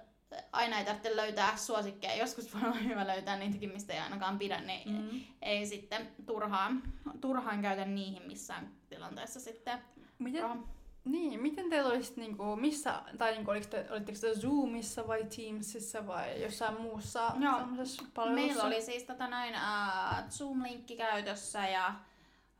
aina 0.51 0.79
ei 0.79 0.85
tarvitse 0.85 1.15
löytää 1.15 1.57
suosikkeja, 1.57 2.15
joskus 2.15 2.53
voi 2.53 2.61
olla 2.61 2.75
hyvä 2.79 3.07
löytää 3.07 3.37
niitäkin, 3.37 3.71
mistä 3.73 3.93
ei 3.93 3.99
ainakaan 3.99 4.39
pidä, 4.39 4.61
niin 4.61 4.89
Mm. 5.11 5.21
ei 5.41 5.65
sitten 5.65 6.11
turhaan, 6.25 6.83
turhaan 7.21 7.61
käytä 7.61 7.85
niihin 7.85 8.23
missään 8.27 8.71
tilanteessa 8.89 9.39
sitten. 9.39 9.79
Miten, 10.19 10.41
rahaa. 10.41 10.63
Niin, 11.11 11.41
miten 11.41 11.69
teillä 11.69 11.89
olisi 11.89 12.13
niinku, 12.15 12.55
missä, 12.55 13.01
tai 13.17 13.31
niinku, 13.31 13.51
oliko 13.51 13.67
te, 13.67 13.85
olitteko 13.91 14.17
te 14.21 14.35
Zoomissa 14.35 15.07
vai 15.07 15.23
Teamsissa 15.35 16.07
vai 16.07 16.41
jossain 16.41 16.81
muussa 16.81 17.31
semmoisessa 17.31 18.03
palvelussa? 18.13 18.47
Meillä 18.47 18.63
oli 18.63 18.81
siis 18.81 19.03
tota 19.03 19.27
noin, 19.27 19.53
uh, 19.53 20.29
Zoom-linkki 20.29 20.95
käytössä 20.97 21.67
ja 21.67 21.93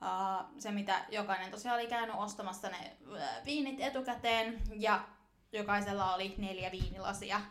uh, 0.01 0.46
se 0.58 0.72
mitä 0.72 1.06
jokainen 1.10 1.51
tosiaan 1.51 1.80
oli 1.80 1.88
käynyt 1.88 2.16
ostamassa 2.20 2.70
ne 2.70 2.98
uh, 3.08 3.18
viinit 3.46 3.80
etukäteen 3.80 4.62
ja 4.75 5.08
jokaisella 5.51 6.16
oli 6.16 6.36
neljä 6.38 6.72
viinilasia, 6.72 7.42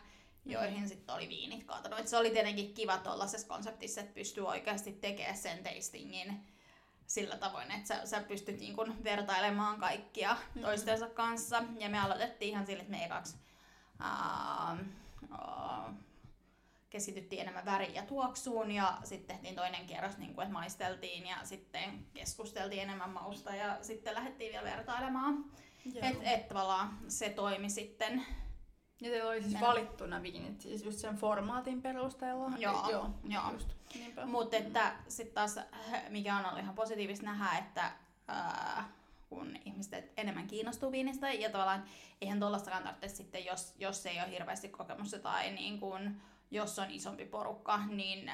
joihin 0.45 0.81
mm. 0.81 0.87
sitten 0.87 1.15
oli 1.15 1.29
viinit 1.29 1.63
kaatunut. 1.63 1.99
Et 1.99 2.07
se 2.07 2.17
oli 2.17 2.29
tietenkin 2.29 2.73
kiva 2.73 2.97
tuollaisessa 2.97 3.47
konseptissa, 3.47 4.01
että 4.01 4.13
pystyy 4.13 4.47
oikeasti 4.47 4.91
tekemään 4.91 5.37
sen 5.37 5.63
tastingin 5.63 6.47
sillä 7.07 7.37
tavoin, 7.37 7.71
että 7.71 7.87
sä, 7.87 8.05
sä 8.05 8.19
pystyt 8.21 8.59
niin 8.59 8.75
kun 8.75 9.03
vertailemaan 9.03 9.79
kaikkia 9.79 10.37
Mhm. 10.55 10.63
toistensa 10.65 11.09
kanssa. 11.09 11.63
Ja 11.79 11.89
me 11.89 11.99
aloitettiin 11.99 12.51
ihan 12.51 12.65
sille, 12.65 12.81
että 12.81 12.91
me 12.97 13.05
ekaksi 13.05 13.37
ää, 13.99 14.77
ää, 15.31 15.93
keskityttiin 16.89 17.41
enemmän 17.41 17.65
väriin 17.65 17.95
ja 17.95 18.03
tuoksuun 18.03 18.71
ja 18.71 18.97
sitten 19.03 19.35
tehtiin 19.35 19.55
toinen 19.55 19.85
kierros, 19.85 20.17
niin 20.17 20.35
kuin, 20.35 20.43
että 20.43 20.53
maisteltiin 20.53 21.27
ja 21.27 21.37
sitten 21.43 22.05
keskusteltiin 22.13 22.81
enemmän 22.81 23.09
mausta 23.09 23.55
ja 23.55 23.77
sitten 23.81 24.13
lähdettiin 24.15 24.51
vielä 24.51 24.63
vertailemaan. 24.77 25.45
Että 26.01 26.31
et, 26.31 26.47
tavallaan 26.47 26.97
se 27.07 27.29
toimi 27.29 27.69
sitten. 27.69 28.25
Ja 29.01 29.09
teillä 29.09 29.29
oli 29.29 29.41
siis 29.41 29.53
Mennä. 29.53 29.67
valittu 29.67 30.05
nämä 30.05 30.23
viinit 30.23 30.61
siis 30.61 30.83
just 30.85 30.99
sen 30.99 31.15
formaatin 31.15 31.81
perusteella? 31.81 32.51
Joo, 32.57 32.89
joo. 32.91 33.09
joo. 33.23 33.53
Mutta 34.25 34.57
että 34.57 34.93
sitten 35.07 35.33
taas, 35.35 35.59
mikä 36.09 36.37
on 36.37 36.45
ollut 36.45 36.59
ihan 36.59 36.75
positiivista 36.75 37.25
nähdä, 37.25 37.57
että 37.57 37.91
ää, 38.27 38.89
kun 39.29 39.57
ihmiset 39.65 40.11
enemmän 40.17 40.47
kiinnostuu 40.47 40.91
viinistä 40.91 41.31
ja 41.33 41.49
tavallaan 41.49 41.83
eihän 42.21 42.39
tuollaistakaan 42.39 42.83
tarvitse 42.83 43.07
sitten, 43.07 43.45
jos, 43.45 43.73
jos 43.79 44.05
ei 44.05 44.19
ole 44.19 44.31
hirveästi 44.31 44.69
kokemusta 44.69 45.19
tai 45.19 45.51
niin 45.51 45.79
kun, 45.79 46.21
jos 46.51 46.79
on 46.79 46.91
isompi 46.91 47.25
porukka, 47.25 47.79
niin 47.85 48.31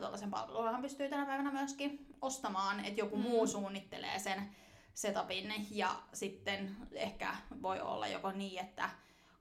tuollaisen 0.00 0.30
palveluhan 0.30 0.82
pystyy 0.82 1.08
tänä 1.08 1.26
päivänä 1.26 1.50
myöskin 1.52 2.06
ostamaan, 2.22 2.84
että 2.84 3.00
joku 3.00 3.16
Mm. 3.16 3.22
mm. 3.22 3.28
muu 3.28 3.46
suunnittelee 3.46 4.18
sen 4.18 4.48
setupin 4.94 5.66
ja 5.70 6.02
sitten 6.12 6.76
ehkä 6.92 7.36
voi 7.62 7.80
olla 7.80 8.06
joko 8.06 8.32
niin, 8.32 8.60
että 8.60 8.90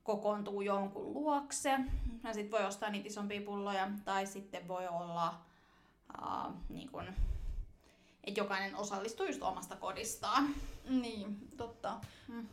kokoontuu 0.08 0.62
jonkun 0.62 1.14
luokse 1.14 1.70
ja 2.24 2.34
sitten 2.34 2.60
voi 2.60 2.68
ostaa 2.68 2.90
niitä 2.90 3.08
isompia 3.08 3.42
pulloja 3.42 3.92
tai 4.06 4.26
sitten 4.26 4.68
voi 4.68 4.88
olla 4.88 5.42
uh, 6.22 6.54
niin 6.70 6.90
kun, 6.92 7.08
että 8.24 8.40
jokainen 8.40 8.76
osallistuu 8.76 9.26
just 9.26 9.44
omasta 9.44 9.76
kodistaan. 9.76 10.48
Niin, 10.90 11.50
totta. 11.58 12.00
Mm. 12.28 12.48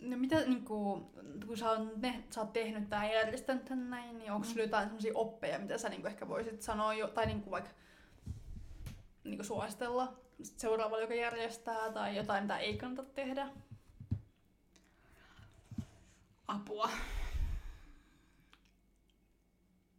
No 0.00 0.16
mitä, 0.16 0.40
niinku, 0.40 1.10
kun 1.46 1.56
sä 1.56 1.70
oot, 1.70 1.96
ne, 1.96 2.24
sä 2.30 2.40
oot 2.40 2.52
tehnyt 2.52 2.88
tai 2.88 3.14
järjestänyt 3.14 3.64
tän 3.64 3.90
näin, 3.90 4.18
niin 4.18 4.32
onko 4.32 4.46
Mm. 4.46 4.50
sulla 4.50 4.62
jotain 4.62 4.86
sellaisia 4.86 5.12
oppeja, 5.14 5.58
mitä 5.58 5.78
sä 5.78 5.88
niinku 5.88 6.06
ehkä 6.06 6.28
voisit 6.28 6.62
sanoa, 6.62 6.94
jo, 6.94 7.08
tai 7.08 7.26
niinku 7.26 7.50
vaikka 7.50 7.70
niinku 9.24 9.44
suositella 9.44 10.12
seuraavalle, 10.42 11.02
joka 11.02 11.14
järjestää, 11.14 11.92
tai 11.92 12.16
jotain, 12.16 12.44
mitä 12.44 12.58
ei 12.58 12.76
kannata 12.76 13.10
tehdä? 13.14 13.48
Apua. 16.48 16.90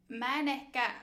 Mä 0.09 0.39
en 0.39 0.47
ehkä 0.47 0.95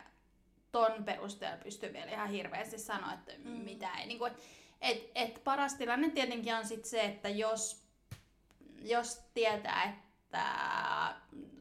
ton 0.72 1.04
perusteella 1.04 1.56
pysty 1.64 1.92
vielä 1.92 2.11
ihan 2.11 2.28
hirveästi 2.30 2.78
sanoa, 2.78 3.12
että 3.12 3.32
Mm. 3.38 3.50
mm. 3.50 3.64
mitä 3.64 3.94
ei. 3.94 4.06
Niin 4.06 4.18
kuin, 4.18 4.32
et, 4.80 5.11
et 5.14 5.44
paras 5.44 5.75
tilanne 5.75 6.11
tietenkin 6.11 6.54
on 6.54 6.66
sit 6.66 6.84
se, 6.84 7.04
että 7.04 7.28
jos, 7.28 7.82
jos 8.82 9.20
tietää, 9.34 9.82
että 9.84 10.44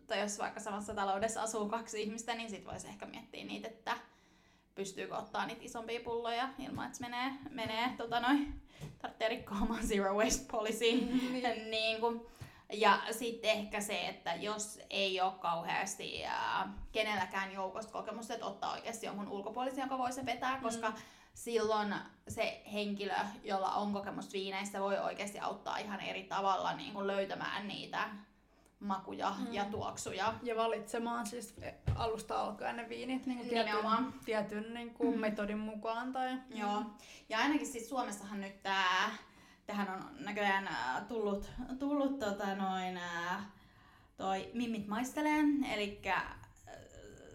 tai 0.08 0.20
jos 0.20 0.40
vaikka 0.40 0.60
samassa 0.60 0.94
taloudessa 0.94 1.42
asuu 1.42 1.70
kaksi 1.70 2.02
ihmistä, 2.02 2.36
niin 2.36 2.50
sit 2.50 2.66
voisi 2.66 2.88
ehkä 2.88 3.06
miettiä 3.06 3.44
niitä, 3.44 3.68
että 3.68 3.98
pystyykö 4.76 5.18
ottaa 5.18 5.46
niitä 5.46 5.62
isompia 5.64 6.00
pulloja 6.00 6.50
ilman, 6.60 6.86
että 6.86 6.98
se 6.98 7.04
menee, 7.04 7.32
menee 7.50 7.90
tota 7.98 8.20
noin, 8.20 8.62
tarvitsee 9.00 9.30
rikkoa 9.30 9.58
oman 9.62 9.88
zero 9.88 10.14
waste 10.16 10.46
policy. 10.52 10.86
Niin. 10.92 11.72
niin 11.72 12.00
kuin, 12.00 12.22
ja 12.72 13.00
sitten 13.12 13.50
ehkä 13.52 13.82
se, 13.82 14.08
että 14.08 14.34
jos 14.36 14.80
ei 14.90 15.22
ole 15.22 15.32
kauheasti 15.40 16.26
ää, 16.26 16.74
kenelläkään 16.92 17.54
joukosta 17.54 17.92
kokemusta, 17.92 18.34
että 18.34 18.46
ottaa 18.46 18.72
oikeasti 18.72 19.06
jonkun 19.06 19.28
ulkopuolisen, 19.28 19.82
joka 19.82 19.98
voi 19.98 20.12
se 20.14 20.26
vetää, 20.26 20.60
koska 20.62 20.90
Mm. 20.90 20.96
silloin 21.34 21.96
se 22.28 22.62
henkilö, 22.74 23.14
jolla 23.44 23.72
on 23.72 23.94
kokemusta 23.94 24.34
viineistä, 24.34 24.80
voi 24.82 24.98
oikeasti 25.00 25.40
auttaa 25.40 25.78
ihan 25.78 26.02
eri 26.02 26.24
tavalla 26.24 26.74
niin 26.74 26.94
kuin 26.94 27.08
löytämään 27.08 27.68
niitä 27.68 28.10
makuja 28.80 29.34
Mm. 29.40 29.54
ja 29.54 29.66
tuoksuja. 29.66 30.34
Ja 30.44 30.56
valitsemaan 30.56 31.26
siis 31.28 31.56
alusta 31.96 32.42
alkaen 32.42 32.76
ne 32.78 32.90
viinit 32.90 33.26
niin 33.26 33.40
tietyn, 33.40 33.66
Nimenomaan. 33.66 34.14
tietyn 34.26 34.74
niin 34.74 34.94
kuin 34.94 35.14
Mm. 35.16 35.20
metodin 35.22 35.60
mukaan. 35.60 36.14
Tai... 36.14 36.38
Joo. 36.50 36.84
Ja 37.30 37.38
ainakin 37.40 37.68
siis 37.68 37.90
Suomessahan 37.90 38.42
nyt 38.42 38.64
tää, 38.64 39.10
tähän 39.72 39.90
on 39.90 40.10
näköjään 40.26 40.68
ää, 40.68 41.06
tullut, 41.08 41.52
tullut 41.80 42.20
tota 42.20 42.56
noin, 42.56 42.98
ää, 42.98 43.50
toi 44.18 44.52
Mimmit 44.54 44.88
maistelee, 44.88 45.44
eli 45.76 46.02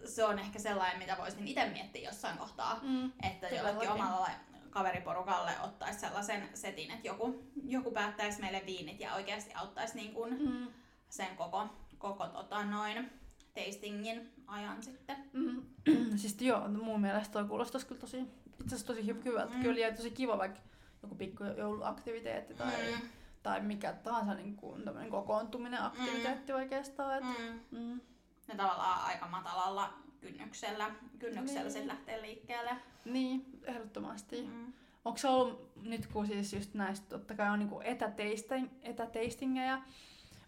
se 0.05 0.25
on 0.25 0.39
ehkä 0.39 0.59
sellainen, 0.59 0.99
mitä 0.99 1.17
voisin 1.19 1.47
itse 1.47 1.69
miettiä 1.69 2.09
jossain 2.09 2.37
kohtaa, 2.37 2.79
Mm. 2.83 3.11
että 3.23 3.47
jollekin 3.47 3.89
omalle 3.89 4.29
kaveriporukalle 4.69 5.51
ottaisi 5.63 5.99
sellaisen 5.99 6.49
setin, 6.53 6.91
että 6.91 7.07
joku, 7.07 7.43
joku 7.67 7.91
päättäisi 7.91 8.41
meille 8.41 8.63
viinit 8.65 8.99
ja 8.99 9.13
oikeasti 9.13 9.53
auttaisi 9.53 9.95
niin 9.95 10.13
kuin 10.13 10.37
Mm. 10.49 10.67
sen 11.09 11.35
koko, 11.37 11.67
koko 11.97 12.27
tota 12.27 12.65
noin 12.65 13.11
tastingin 13.53 14.33
ajan 14.47 14.83
sitten. 14.83 15.17
Mm. 15.33 15.61
siis 16.17 16.41
joo, 16.41 16.67
mun 16.67 17.01
mielestä 17.01 17.33
toi 17.33 17.45
kuulostaisi 17.45 17.87
kyllä 17.87 18.01
tosi, 18.01 18.17
itse 18.21 18.75
asiassa 18.75 18.87
tosi 18.87 19.01
hy- 19.01 19.25
hyvältä 19.25 19.53
Mm. 19.55 19.61
kyllä 19.61 19.79
ja 19.79 19.95
tosi 19.95 20.11
kiva 20.11 20.37
vaikka 20.37 20.59
joku 21.03 21.15
pikku 21.15 21.43
jouluaktiviteetti 21.43 22.53
tai, 22.53 22.91
Mm. 23.01 23.07
tai 23.43 23.61
mikä 23.61 23.93
tahansa 23.93 24.33
niin 24.33 24.55
kuin, 24.55 24.83
tämmönen 24.83 25.09
kokoontuminen 25.11 25.81
aktiviteetti 25.81 26.53
oikeastaan. 26.53 27.17
Et, 27.17 27.23
Mm. 27.23 27.79
mm. 27.79 28.01
Ne 28.47 28.55
tavallaan 28.55 29.05
aika 29.05 29.27
matalalla 29.27 29.93
kynnyksellä, 30.21 30.91
kynnyksellä 31.19 31.61
Niin. 31.61 31.71
sitten 31.71 31.87
lähtee 31.87 32.21
liikkeelle. 32.21 32.71
Niin, 33.05 33.59
ehdottomasti. 33.63 34.41
Mm. 34.41 34.73
Onko 35.05 35.17
se 35.17 35.27
ollut, 35.27 35.71
nyt 35.83 36.07
kun 36.07 36.27
siis 36.27 36.53
just 36.53 36.73
näistä 36.73 37.05
totta 37.09 37.35
kai 37.35 37.49
on 37.49 37.59
niinku 37.59 37.81
etäteisting, 37.83 38.67
etäteistingejä, 38.81 39.81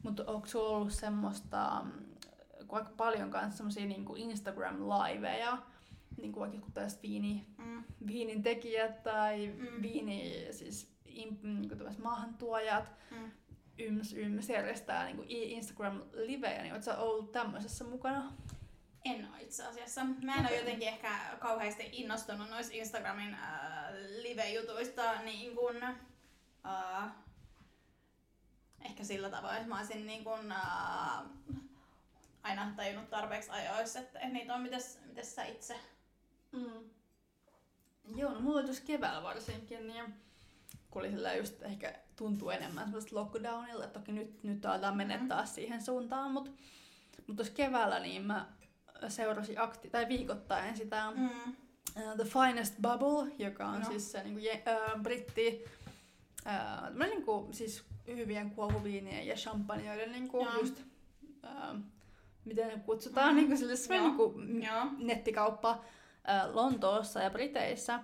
mutta 0.04 0.24
onko 0.28 0.48
sulla 0.48 0.70
ollut 0.70 0.94
semmoista, 0.94 1.82
mm, 1.84 1.92
aika 2.70 2.92
paljon 2.98 3.32
kanssa 3.32 3.58
semmosia 3.58 3.86
niinku 3.86 4.16
Instagram-liveja, 4.16 5.58
niinku 6.22 6.40
vaikka 6.40 6.58
joku 6.58 6.72
tällaiset 6.72 7.04
viini, 7.04 7.46
Mm. 7.58 7.84
viinin 8.08 8.44
tekijät 8.44 9.04
tai 9.04 9.48
Mm. 9.48 9.82
viini, 9.82 10.48
siis 10.52 10.96
imp, 11.06 11.44
niinku 11.44 11.76
tämmöiset 11.76 12.04
maahantuojat, 12.04 12.92
Mm. 13.12 13.32
yms, 13.78 14.14
yms 14.14 14.50
järjestää 14.50 15.06
niinku 15.06 15.24
i- 15.30 15.52
Instagram-livejä, 15.52 16.62
niin 16.64 16.84
sä 16.84 16.98
ollut 16.98 17.32
tämmöisessä 17.32 17.84
mukana? 17.84 18.34
En 19.06 19.28
ole 19.34 19.42
itse 19.42 19.66
asiassa. 19.66 20.04
Mä 20.04 20.34
en 20.34 20.40
okay. 20.40 20.52
ole 20.52 20.60
jotenkin 20.60 20.88
ehkä 20.88 21.10
kauheasti 21.40 21.90
innostunut 21.92 22.50
noista 22.50 22.74
Instagramin 22.76 23.34
äh, 23.34 23.94
live-jutuista 24.22 25.22
niin 25.22 25.56
kun, 25.56 25.84
äh, 26.66 27.12
ehkä 28.86 29.04
sillä 29.04 29.30
tavoin, 29.30 29.56
että 29.56 29.68
mä 29.68 29.78
olisin 29.78 30.08
niin 30.08 30.24
kun, 30.24 30.52
äh, 30.52 31.22
aina 32.44 32.74
tajunnut 32.76 33.10
tarpeeksi 33.10 33.50
ajoissa, 33.52 34.00
että, 34.00 34.20
niitä 34.28 34.56
on, 34.56 34.62
mites, 34.62 35.00
mites 35.06 35.36
sä 35.36 35.44
itse? 35.46 35.76
Mm. 36.52 36.90
Joo, 38.16 38.34
no 38.34 38.40
mulla 38.40 38.58
oli 38.58 38.66
tuossa 38.66 38.84
keväällä 38.86 39.24
varsinkin, 39.24 39.88
niin 39.88 40.14
kun 40.92 41.02
oli 41.02 41.12
sillä 41.12 41.36
just 41.36 41.64
ehkä 41.64 42.00
tuntuu 42.16 42.50
enemmän 42.50 42.86
sellaista 42.86 43.16
lockdownilla, 43.16 43.86
että 43.86 44.00
toki 44.00 44.12
nyt, 44.12 44.44
nyt 44.44 44.66
aletaan 44.66 44.98
mennä 44.98 45.18
mm. 45.18 45.28
taas 45.28 45.56
siihen 45.56 45.82
suuntaan, 45.82 46.32
mutta 46.32 46.52
mut 47.28 47.36
tuossa 47.36 47.54
keväällä 47.54 48.00
niin 48.00 48.22
mä 48.22 48.46
seurasin 49.08 49.58
akti- 49.58 49.90
tai 49.90 50.08
viikoittain 50.08 50.78
sitä 50.78 51.12
mm. 51.12 51.26
uh, 51.26 52.16
The 52.16 52.24
Finest 52.24 52.76
Bubble, 52.82 53.36
joka 53.38 53.66
on 53.68 53.80
no. 53.80 53.90
siis 53.90 54.12
se 54.12 54.24
niinku, 54.24 54.40
je, 54.40 54.64
uh, 54.96 55.02
britti, 55.02 55.66
uh, 56.46 57.08
niinku, 57.08 57.50
siis 57.52 57.84
hyvien 58.08 58.52
kuohuviinien 58.52 59.28
ja 59.28 59.36
champagneiden 59.36 60.12
niinku, 60.12 60.44
no. 60.44 60.60
just, 60.60 60.82
uh, 61.44 61.80
miten 62.46 62.68
ne 62.68 62.80
kutsutaan, 62.86 63.30
mm. 63.30 63.36
niinku, 63.36 63.58
sille, 63.58 63.76
se 63.76 63.98
niinku, 64.02 64.34
nettikauppa 64.98 65.72
uh, 65.72 65.86
Lontoossa 66.54 67.22
ja 67.22 67.30
Briteissä. 67.30 68.00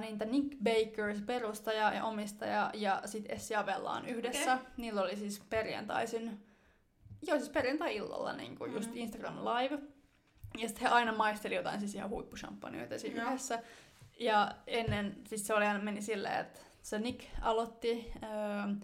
Niin 0.00 0.18
Nick 0.24 0.56
Baker, 0.62 1.16
perustaja 1.26 1.92
ja 1.92 2.04
omistaja, 2.04 2.70
ja 2.74 3.02
sitten 3.04 3.36
Essi 3.36 3.54
Avella 3.54 3.92
on 3.92 4.06
yhdessä. 4.06 4.54
Okay. 4.54 4.66
Niillä 4.76 5.02
oli 5.02 5.16
siis 5.16 5.42
perjantaisin, 5.50 6.46
joo 7.22 7.38
siis 7.38 7.50
perjantai-illalla 7.50 8.32
niin 8.32 8.56
kuin 8.56 8.70
mm. 8.70 8.76
just 8.76 8.90
Instagram 8.94 9.36
Live. 9.36 9.78
Ja 10.58 10.68
sitten 10.68 10.88
he 10.88 10.94
aina 10.94 11.12
maisteli 11.12 11.54
jotain 11.54 11.80
siis 11.80 11.94
ihan 11.94 12.10
huippushampanjoita 12.10 12.98
siinä 12.98 13.28
yhdessä. 13.28 13.62
Ja 14.18 14.54
ennen, 14.66 15.16
siis 15.28 15.46
se 15.46 15.54
oli 15.54 15.64
aina 15.64 15.84
meni 15.84 16.02
silleen, 16.02 16.40
että 16.40 16.60
se 16.82 16.98
Nick 16.98 17.24
aloitti, 17.40 18.12
öö, 18.22 18.74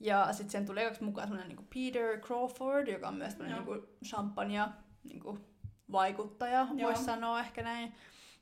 ja 0.00 0.32
sitten 0.32 0.50
sen 0.50 0.66
tuli 0.66 0.82
ekaksi 0.82 1.04
mukaan 1.04 1.28
semmoinen 1.28 1.56
niin 1.56 1.68
Peter 1.74 2.20
Crawford, 2.20 2.88
joka 2.88 3.08
on 3.08 3.14
myös 3.14 3.32
semmoinen 3.32 3.64
niin 3.64 3.88
champagne 4.04 4.68
niin 5.04 5.22
vaikuttaja, 5.92 6.68
voisi 6.82 7.04
sanoa 7.04 7.40
ehkä 7.40 7.62
näin. 7.62 7.94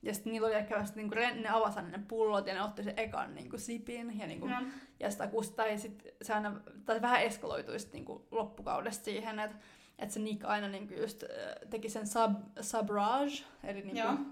Ja 0.03 0.15
sitten 0.15 0.33
niillä 0.33 0.47
oli 0.47 0.55
ehkä 0.55 0.85
sitten 0.85 1.11
niinku, 1.11 1.41
ne 1.43 1.49
avasi 1.49 1.83
ne 1.83 2.01
pullot 2.09 2.47
ja 2.47 2.55
ne 2.55 2.63
otti 2.63 2.83
sen 2.83 2.95
ekan 2.97 3.35
niinku, 3.35 3.59
sipin. 3.59 4.19
Ja, 4.19 4.27
niinku, 4.27 4.47
no. 4.47 4.57
ja 5.01 5.11
sitä 5.11 5.29
tai 5.57 5.79
sit 5.79 6.07
se 6.23 6.33
aina, 6.33 6.61
tai 6.85 7.03
vähän 7.03 7.23
eskaloitui 7.23 7.79
sit, 7.79 7.93
niinku, 7.93 8.27
loppukaudesta 8.31 9.05
siihen, 9.05 9.39
että 9.39 9.57
et 9.99 10.11
se 10.11 10.21
Nick 10.21 10.45
aina 10.45 10.69
niinku, 10.69 10.95
just 10.95 11.25
teki 11.71 11.89
sen 11.89 12.07
sub, 12.07 12.33
subrage, 12.61 13.45
eli 13.65 13.83
niinku, 13.83 14.25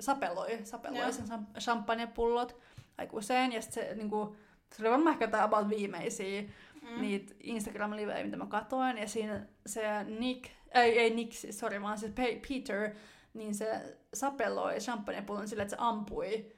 sapeloi, 0.00 0.58
sapeloi 0.64 0.98
Joo. 0.98 1.12
sen 1.12 1.46
champagnepullot 1.60 2.60
aikuiseen. 2.98 3.52
Ja 3.52 3.62
sitten 3.62 3.88
se, 3.88 3.94
niinku, 3.94 4.36
se 4.74 4.82
oli 4.82 4.90
varmaan 4.90 5.12
ehkä 5.12 5.28
tämä 5.28 5.44
about 5.44 5.68
viimeisiä 5.68 6.42
mm. 6.82 7.00
niitä 7.00 7.34
Instagram-livejä, 7.40 8.24
mitä 8.24 8.36
mä 8.36 8.46
katoin. 8.46 8.98
Ja 8.98 9.08
siinä 9.08 9.46
se 9.66 10.04
Nick, 10.04 10.50
ei, 10.74 10.98
ei 10.98 11.10
Nick, 11.10 11.32
siis, 11.32 11.58
sorry, 11.58 11.82
vaan 11.82 11.98
siis 11.98 12.12
Peter, 12.48 12.90
niin 13.34 13.54
se 13.54 13.98
sapelloi 14.14 14.78
champagnepullon 14.78 15.48
sillä, 15.48 15.62
että 15.62 15.76
se 15.76 15.82
ampui 15.82 16.52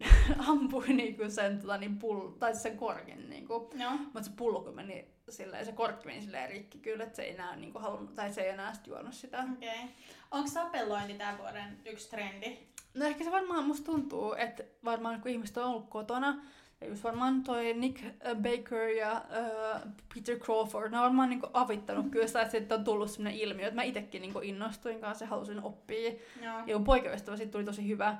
ampui 0.48 0.88
niinku 0.88 1.30
sen, 1.30 1.60
tota, 1.60 1.78
niin 1.78 1.98
pull, 1.98 2.28
tai 2.28 2.56
sen 2.56 2.76
korkin. 2.76 3.30
Niinku. 3.30 3.70
No. 3.74 3.90
Mutta 3.90 4.22
se 4.22 4.30
pullo 4.36 4.60
kun 4.60 4.74
meni 4.74 5.08
silleen, 5.28 5.64
se 5.64 5.72
korkki 5.72 6.06
meni 6.06 6.22
silleen 6.22 6.50
rikki 6.50 6.78
kyllä, 6.78 7.04
että 7.04 7.16
se 7.16 7.22
ei 7.22 7.34
enää, 7.34 7.56
niinku, 7.56 7.78
halunnut, 7.78 8.14
tai 8.14 8.32
se 8.32 8.40
ei 8.40 8.50
enää 8.50 8.74
sit 8.74 8.86
juonut 8.86 9.14
sitä. 9.14 9.38
Okay. 9.38 9.88
Onko 10.30 10.48
sapellointi 10.48 11.14
tämän 11.14 11.38
vuoden 11.38 11.78
yksi 11.86 12.10
trendi? 12.10 12.58
No 12.94 13.04
ehkä 13.04 13.24
se 13.24 13.30
varmaan 13.30 13.64
musta 13.64 13.84
tuntuu, 13.84 14.34
että 14.34 14.64
varmaan 14.84 15.20
kun 15.20 15.30
ihmiset 15.30 15.56
on 15.56 15.64
ollut 15.64 15.88
kotona, 15.88 16.42
just 16.88 17.04
varmaan 17.04 17.42
toi 17.42 17.74
Nick 17.74 18.00
Baker 18.34 18.88
ja 18.88 19.24
uh, 19.30 19.92
Peter 20.14 20.38
Crawford, 20.38 20.90
ne 20.90 20.98
on 20.98 21.04
varmaan 21.04 21.30
niinku 21.30 21.48
avittanut 21.52 22.10
kyllä 22.10 22.26
sitä, 22.26 22.40
että 22.40 22.50
siitä 22.50 22.74
on 22.74 22.84
tullut 22.84 23.10
sellainen 23.10 23.40
ilmiö, 23.40 23.66
että 23.66 23.74
mä 23.74 23.82
itsekin 23.82 24.22
niinku 24.22 24.38
innostuin 24.38 25.00
kanssa 25.00 25.24
ja 25.24 25.28
halusin 25.28 25.62
oppia. 25.62 26.10
Joo. 26.42 26.62
Ja 26.66 26.76
mun 26.76 26.84
poikaystävä 26.84 27.36
siitä 27.36 27.52
tuli 27.52 27.64
tosi 27.64 27.88
hyvä 27.88 28.16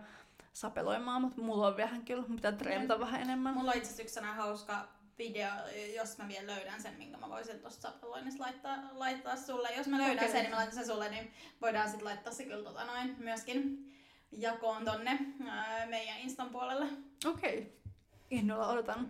sapeloimaan, 0.52 1.22
mutta 1.22 1.42
mulla 1.42 1.66
on 1.66 1.76
vähän 1.76 2.04
kyllä, 2.04 2.24
mitä 2.28 2.52
treenata 2.52 2.94
mm. 2.94 3.00
vähän 3.00 3.22
enemmän. 3.22 3.54
Mulla 3.54 3.70
on 3.70 3.76
itse 3.76 3.92
asiassa 3.92 4.20
yksi 4.20 4.36
hauska 4.36 4.88
video, 5.18 5.50
jos 5.96 6.18
mä 6.18 6.28
vielä 6.28 6.46
löydän 6.46 6.82
sen, 6.82 6.94
minkä 6.98 7.18
mä 7.18 7.28
voisin 7.28 7.60
tuosta 7.60 7.82
sapeloinnista 7.82 8.42
laittaa, 8.42 8.76
laittaa 8.92 9.36
sulle. 9.36 9.68
Jos 9.76 9.86
mä 9.86 9.98
löydän 9.98 10.16
okay. 10.16 10.28
sen, 10.28 10.40
niin 10.40 10.50
mä 10.50 10.56
laitan 10.56 10.74
sen 10.74 10.86
sulle, 10.86 11.08
niin 11.08 11.32
voidaan 11.60 11.88
sitten 11.88 12.04
laittaa 12.04 12.32
se 12.32 12.44
kyllä 12.44 12.64
tota 12.64 12.84
noin 12.84 13.16
myöskin 13.18 13.86
jakoon 14.32 14.84
tonne 14.84 15.18
ää, 15.48 15.86
meidän 15.86 16.18
Instan 16.18 16.50
puolelle. 16.50 16.86
Okei. 17.26 17.58
Okay 17.58 17.79
innolla 18.30 18.68
odotan. 18.68 19.08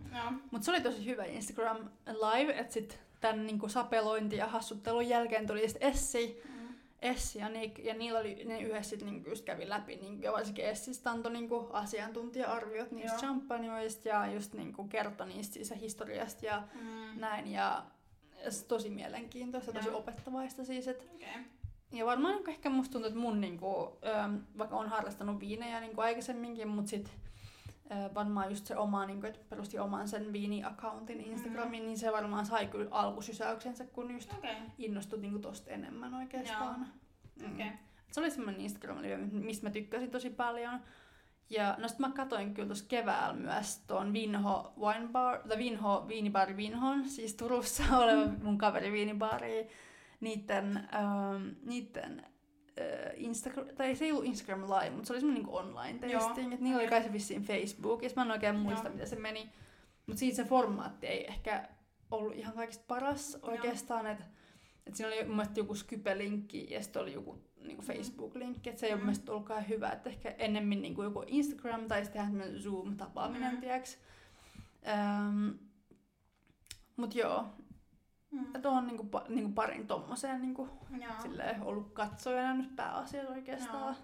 Mutta 0.51 0.65
se 0.65 0.71
oli 0.71 0.81
tosi 0.81 1.07
hyvä 1.07 1.25
Instagram 1.25 1.77
live, 2.07 2.59
että 2.59 2.73
sitten 2.73 2.99
tämän 3.21 3.47
niinku 3.47 3.69
sapelointi 3.69 4.37
ja 4.37 4.47
hassuttelun 4.47 5.09
jälkeen 5.09 5.47
tuli 5.47 5.69
sitten 5.69 5.91
Essi, 5.91 6.43
mm. 6.49 6.75
Essi 7.03 7.39
ja 7.39 7.49
Nick, 7.49 7.79
ja 7.79 7.95
niillä 7.95 8.19
oli, 8.19 8.45
ne 8.45 8.61
yhdessä 8.61 8.91
sitten 8.91 9.09
niinku 9.09 9.29
just 9.31 9.45
kävi 9.45 9.69
läpi, 9.69 9.97
niinku, 9.97 10.25
ja 10.25 10.33
varsinkin 10.33 10.65
Essistä 10.65 11.11
antoi 11.11 11.33
niinku 11.33 11.69
asiantuntija-arviot 11.73 12.91
niistä 12.91 13.13
Joo. 13.13 13.19
champagneista 13.19 14.09
ja 14.09 14.33
just 14.33 14.53
niinku 14.53 14.85
kertoi 14.85 15.29
niistä 15.29 15.55
siis 15.55 15.75
historiasta 15.81 16.47
ja 16.47 16.63
mm. 16.75 17.21
näin, 17.21 17.47
ja 17.53 17.85
tosi 18.69 18.91
mielenkiintoista, 18.91 19.73
tosi 19.73 19.91
opettavaista 19.91 20.65
siis, 20.65 20.89
että 20.89 21.05
okay. 21.15 21.43
Ja 21.93 22.07
varmaan 22.07 22.49
ehkä 22.49 22.71
musta 22.71 22.93
tuntuu, 22.93 23.09
että 23.09 23.21
mun, 23.21 23.41
niinku, 23.41 23.99
vaikka 24.59 24.77
on 24.77 24.89
harrastanut 24.89 25.41
viinejä 25.41 25.81
niinku 25.81 26.01
aikaisemminkin, 26.01 26.69
mutta 26.69 26.91
sitten 26.91 27.15
varmaan 28.15 28.49
just 28.49 28.67
se 28.67 28.77
oma, 28.77 29.07
niin 29.07 29.21
kuin, 29.21 29.31
että 29.31 29.47
perusti 29.49 29.79
oman 29.79 30.09
sen 30.09 30.33
viini-accountin 30.33 31.21
Instagramin, 31.21 31.83
mm. 31.83 31.87
niin 31.87 31.99
se 31.99 32.13
varmaan 32.13 32.47
sai 32.47 32.67
kyllä 32.67 32.89
alkusysäyksensä, 32.91 33.85
kun 33.85 34.11
just 34.11 34.33
okay. 34.33 34.55
innostui 34.79 35.19
niin 35.19 35.33
kuin 35.33 35.43
tosta 35.43 35.71
enemmän 35.71 36.15
oikeastaan. 36.15 36.87
Mm. 37.43 37.55
Okay. 37.55 37.71
Se 38.13 38.21
oli 38.21 38.31
semmoinen 38.31 38.61
instagram 38.61 38.99
mistä 39.33 39.67
mä 39.67 39.71
tykkäsin 39.71 40.11
tosi 40.11 40.31
paljon. 40.31 40.81
Ja 41.51 41.75
no 41.79 41.89
sit 41.89 41.99
mä 41.99 42.11
katoin 42.11 42.55
kyllä 42.55 42.67
tuossa 42.67 42.85
keväällä 42.89 43.35
myös 43.35 43.79
tuon 43.79 44.13
Vinho 44.13 44.73
Wine 44.81 45.09
Bar, 45.09 45.39
tai 45.49 45.59
Vinho 45.59 46.05
Viinibaari 46.09 46.57
Vinhon, 46.57 47.09
siis 47.09 47.35
Turussa 47.35 47.99
oleva 47.99 48.27
mm. 48.27 48.37
mun 48.43 48.59
kaveri 48.59 48.93
viinibaari, 48.93 49.69
niiden, 50.21 50.89
ähm, 50.95 51.49
niiden 51.63 52.27
Instagram, 53.15 53.67
tai 53.77 53.97
se 53.97 54.05
ei 54.05 54.13
ollut 54.13 54.25
Instagram 54.25 54.63
Live, 54.63 54.91
mutta 54.91 55.07
se 55.07 55.13
oli 55.13 55.21
semmoinen 55.21 55.45
niin 55.45 55.55
online 55.55 55.99
testing, 55.99 56.53
että 56.53 56.65
niillä 56.65 56.81
oli 56.81 56.89
kai 56.89 57.03
se 57.03 57.13
vissiin 57.13 57.43
Facebook, 57.43 58.03
ja 58.03 58.11
mä 58.17 58.23
en 58.23 58.31
oikein 58.31 58.57
muista, 58.57 58.85
Joo. 58.85 58.93
miten 58.93 59.09
se 59.09 59.17
meni. 59.17 59.51
Mutta 60.07 60.21
siitä 60.21 60.37
se 60.37 60.45
formaatti 60.45 61.07
ei 61.07 61.27
ehkä 61.27 61.69
ollut 62.11 62.37
ihan 62.37 62.55
kaikista 62.55 62.85
paras 62.89 63.39
oikeastaan, 63.43 64.07
että 64.07 64.25
et 64.87 64.95
siinä 64.95 65.13
oli 65.13 65.25
mun 65.25 65.47
joku 65.57 65.75
Skype-linkki 65.75 66.67
ja 66.71 66.83
sitten 66.83 67.03
oli 67.03 67.13
joku 67.13 67.39
niinku 67.67 67.83
Facebook-linkki, 67.83 68.71
että 68.71 68.81
se 68.81 68.87
ei 68.87 68.95
mm. 68.95 68.99
ole 68.99 69.07
mun 69.07 69.15
ollutkaan 69.29 69.69
hyvä, 69.69 69.91
että 69.91 70.11
ehkä 70.11 70.35
ennemmin 70.39 70.83
niinku 70.83 71.03
joku 71.03 71.25
Instagram 71.27 71.89
tai 71.89 72.05
sitten 72.05 72.55
Zoom-tapaaminen, 72.59 73.55
mm. 73.55 73.61
tiedäks. 73.61 73.99
Um, 75.29 75.59
mut 76.97 77.15
joo, 77.15 77.47
Mm. 78.31 78.55
Että 78.55 78.69
on 78.69 78.87
niinku, 78.87 79.11
niinku 79.29 79.53
parin 79.53 79.87
tommoseen 79.87 80.43
niinku, 80.43 80.69
silleen, 81.23 81.63
ollut 81.63 81.93
katsojana 81.93 82.55
nyt 82.55 82.77
pääasiassa 82.77 83.33
oikeastaan. 83.33 83.97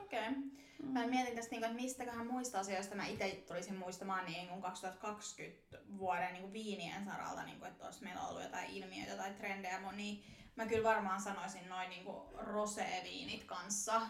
Okei. 0.00 0.28
Okay. 0.28 0.34
Mm. 0.82 0.88
Mä 0.92 1.06
mietin 1.06 1.36
tästä, 1.36 1.50
niinku, 1.50 1.66
että 1.66 1.82
mistäköhän 1.82 2.26
muista 2.26 2.60
asioista 2.60 2.94
mä 2.94 3.06
itse 3.06 3.44
tulisin 3.48 3.76
muistamaan 3.76 4.24
niin 4.24 4.62
2020 4.62 5.78
vuoden 5.98 6.32
niin 6.32 6.52
viinien 6.52 7.04
saralta, 7.04 7.42
niin 7.42 7.58
kuin, 7.58 7.70
että 7.70 7.84
olisi 7.84 8.04
meillä 8.04 8.26
ollut 8.26 8.42
jotain 8.42 8.70
ilmiöitä 8.70 9.16
tai 9.16 9.34
trendejä. 9.34 9.92
Niin 9.92 10.24
mä 10.56 10.66
kyllä 10.66 10.88
varmaan 10.88 11.20
sanoisin 11.20 11.68
noin 11.68 11.90
niin 11.90 12.04
rosé-viinit 12.34 13.44
kanssa. 13.44 14.00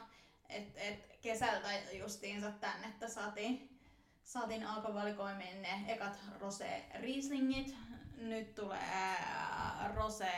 Et, 0.49 0.73
et 0.77 1.18
kesältä 1.23 1.68
justiinsa 1.92 2.51
tänne, 2.51 2.87
että 2.87 3.09
saatiin, 3.09 3.79
saatiin 4.25 4.66
alkovalikoimiin 4.66 5.62
ne 5.62 5.85
ekat 5.88 6.20
rosé-rieslingit, 6.40 7.77
nyt 8.21 8.55
tulee 8.55 9.17
äh, 9.23 9.95
Rose 9.95 10.33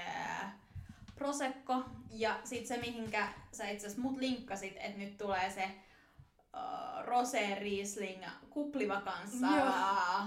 Prosecco 1.15 1.85
ja 2.11 2.41
sitten 2.45 2.69
se 2.69 2.77
mihinkä 2.77 3.29
sä 3.53 3.69
itse 3.69 3.87
asiassa 3.87 4.03
mut 4.03 4.19
linkkasit, 4.19 4.77
että 4.77 4.99
nyt 4.99 5.19
tulee 5.19 5.51
se 5.51 5.65
uh, 6.57 7.05
Rose 7.05 7.55
Riesling 7.55 8.25
kupliva 8.51 9.01
kanssa. 9.01 9.47
Joo. 9.47 10.25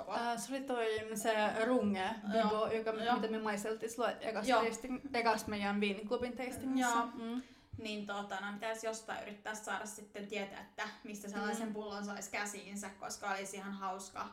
Uh, 0.00 0.16
se 0.36 0.52
oli 0.52 0.62
toi 0.62 0.86
se 1.14 1.64
runge, 1.64 2.10
Bibo, 2.32 2.66
joka, 2.66 2.90
Joo. 2.90 3.14
mitä 3.14 3.28
me 3.28 3.38
maisteltiin 3.38 3.90
silloin 3.90 4.16
ekas, 4.20 4.46
tasting, 4.46 5.00
ekas 5.14 5.46
meidän 5.46 5.80
viiniklubin 5.80 6.36
tastingissa. 6.36 6.90
Joo. 6.90 7.06
Mm. 7.14 7.42
Niin 7.78 8.06
tota, 8.06 8.40
no, 8.40 8.52
pitäisi 8.52 8.86
jostain 8.86 9.22
yrittää 9.22 9.54
saada 9.54 9.86
sitten 9.86 10.26
tietää, 10.26 10.60
että 10.60 10.88
mistä 11.04 11.28
sellaisen 11.28 11.66
mm. 11.66 11.72
pullon 11.72 12.04
saisi 12.04 12.30
käsiinsä, 12.30 12.90
koska 12.90 13.30
olisi 13.30 13.56
ihan 13.56 13.72
hauska 13.72 14.28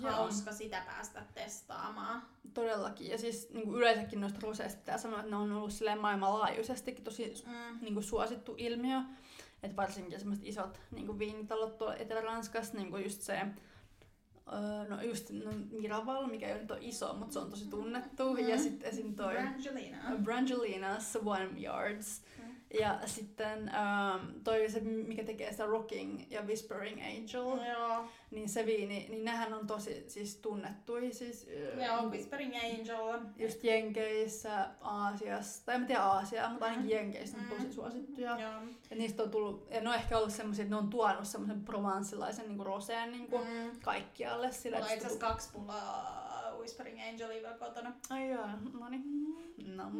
hauska 0.00 0.52
sitä 0.52 0.82
päästä 0.86 1.22
testaamaan. 1.34 2.22
todellakin. 2.54 3.10
Ja 3.10 3.18
siis 3.18 3.50
niin 3.50 3.64
kuin 3.66 3.76
yleensäkin 3.78 4.20
noista 4.20 4.38
roseista 4.42 4.78
pitää 4.78 4.98
sanoa, 4.98 5.18
että 5.18 5.30
ne 5.30 5.36
on 5.36 5.52
ollut 5.52 5.72
silleen 5.72 6.00
maailmanlaajuisestikin 6.00 7.04
tosi 7.04 7.34
Mm. 7.46 7.78
niin 7.80 7.94
kuin 7.94 8.04
suosittu 8.04 8.54
ilmiö. 8.58 8.98
Että 9.62 9.76
varsinkin 9.76 10.18
semmoiset 10.18 10.44
isot 10.46 10.80
niin 10.90 11.06
kuin 11.06 11.18
viinitalot 11.18 11.78
tuolla 11.78 11.96
Etelä-Ranskassa, 11.96 12.76
niin 12.76 12.90
kuin 12.90 13.02
just 13.04 13.20
se, 13.20 13.40
öö, 14.52 14.88
no 14.88 15.02
just 15.02 15.30
no 15.30 15.50
Miraval, 15.70 16.26
mikä 16.26 16.46
ei 16.46 16.52
ole 16.52 16.60
nyt 16.60 16.70
ole 16.70 16.78
iso, 16.82 17.14
mutta 17.14 17.32
se 17.32 17.38
on 17.38 17.50
tosi 17.50 17.66
tunnettu. 17.66 18.32
Mm. 18.34 18.48
Ja 18.48 18.58
sitten 18.58 18.88
esim. 18.90 19.14
toi 19.14 19.34
Brangelina. 19.34 19.98
Brangelina's 20.22 21.18
One 21.24 21.60
Yards. 21.60 22.22
Mm. 22.74 22.80
Ja 22.80 22.98
sitten 23.06 23.58
um, 23.62 24.40
toi 24.44 24.70
se, 24.70 24.80
mikä 24.80 25.24
tekee 25.24 25.50
sitä 25.50 25.66
Rocking 25.66 26.20
ja 26.30 26.42
Whispering 26.42 27.00
Angel, 27.02 27.66
Joo. 27.72 28.04
niin 28.30 28.48
se 28.48 28.66
viini, 28.66 29.06
niin 29.08 29.24
nehän 29.24 29.54
on 29.54 29.66
tosi 29.66 30.04
siis 30.08 30.36
tunnettuja. 30.36 31.14
Siis, 31.14 31.46
Joo, 31.76 31.96
niinku- 31.96 32.10
Whispering 32.10 32.54
Angel. 32.56 33.18
just 33.36 33.64
Jenkeissä, 33.64 34.68
Aasiassa, 34.80 35.66
tai 35.66 35.74
en 35.74 35.86
tiedä 35.86 36.02
Aasiaa, 36.02 36.50
mutta 36.50 36.64
ainakin 36.66 36.90
Jenkeissä 36.90 37.36
on 37.38 37.44
tosi 37.56 37.66
Mm. 37.66 37.72
suosittuja. 37.72 38.30
Joo. 38.40 38.52
Ja 38.90 38.96
niistä 38.96 39.22
on 39.22 39.30
tullut, 39.30 39.66
ja 39.70 39.80
ne 39.80 39.88
on 39.88 39.94
ehkä 39.94 40.18
ollut 40.18 40.32
semmoisia, 40.32 40.62
että 40.62 40.74
ne 40.74 40.80
on 40.80 40.90
tuonut 40.90 41.24
semmoisen 41.26 41.64
provanssilaisen 41.64 42.48
niin 42.48 42.66
roseen 42.66 43.12
niin 43.12 43.26
kuin 43.26 43.48
Mm. 43.48 43.80
kaikkialle. 43.82 44.52
Sillä, 44.52 44.76
Mulla 44.76 44.88
on 44.90 44.94
itse 44.94 45.08
se 45.08 45.14
asiassa 45.14 45.26
kaksi 45.28 45.50
pulloa 45.52 46.21
Whispering 46.62 47.00
Angelia 47.08 47.42
vielä 47.42 47.58
kotona. 47.58 47.92
Ai 48.10 48.30
joo, 48.30 48.46
no 48.72 48.88
niin. 48.88 49.76
No. 49.76 49.92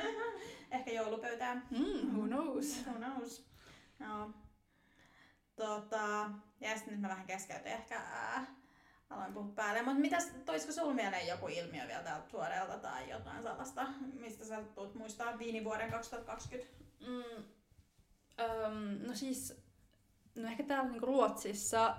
Ehkä 0.70 0.90
joulupöytään. 0.90 1.66
Mm, 1.70 2.16
who 2.16 2.26
knows? 2.26 2.86
Who 2.86 2.98
knows? 2.98 3.46
Joo. 4.00 4.30
Tota, 5.56 6.30
ja 6.60 6.76
sitten 6.76 6.92
nyt 6.92 7.00
mä 7.00 7.08
vähän 7.08 7.26
keskeytin 7.26 7.72
ehkä 7.72 7.96
ää, 7.96 8.46
aloin 9.10 9.34
puhua 9.34 9.52
päälle. 9.52 9.82
Mutta 9.82 10.00
mitäs, 10.00 10.30
toisiko 10.44 10.72
sulla 10.72 10.94
mieleen 10.94 11.26
joku 11.26 11.48
ilmiö 11.48 11.86
vielä 11.86 12.02
täältä 12.02 12.28
tuoreelta 12.28 12.78
tai 12.78 13.10
jotain 13.10 13.42
sellaista, 13.42 13.86
mistä 14.20 14.44
sä 14.44 14.62
tulet 14.74 14.94
muistaa 14.94 15.38
viinivuoden 15.38 15.90
2020? 15.90 16.74
Mm, 17.00 17.44
öm, 18.40 19.06
no 19.06 19.14
siis, 19.14 19.64
no 20.34 20.48
ehkä 20.48 20.62
täällä 20.62 20.90
niinku 20.90 21.06
Ruotsissa 21.06 21.96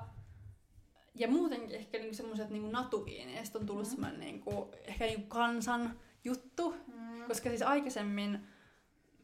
ja 1.16 1.28
muutenkin 1.28 1.76
ehkä 1.76 1.98
niinku 1.98 2.16
semmoiset 2.16 2.50
niinku 2.50 2.70
natuviineista 2.70 3.60
on 3.60 3.66
tullut 3.66 3.84
Mm. 3.84 3.90
mm. 3.90 3.92
semmoinen 3.92 4.20
niinku, 4.20 4.72
ehkä 4.86 5.06
niinku 5.06 5.28
kansan 5.28 6.00
juttu. 6.24 6.76
Mm. 6.88 7.24
Koska 7.28 7.50
siis 7.50 7.62
aikaisemmin, 7.62 8.40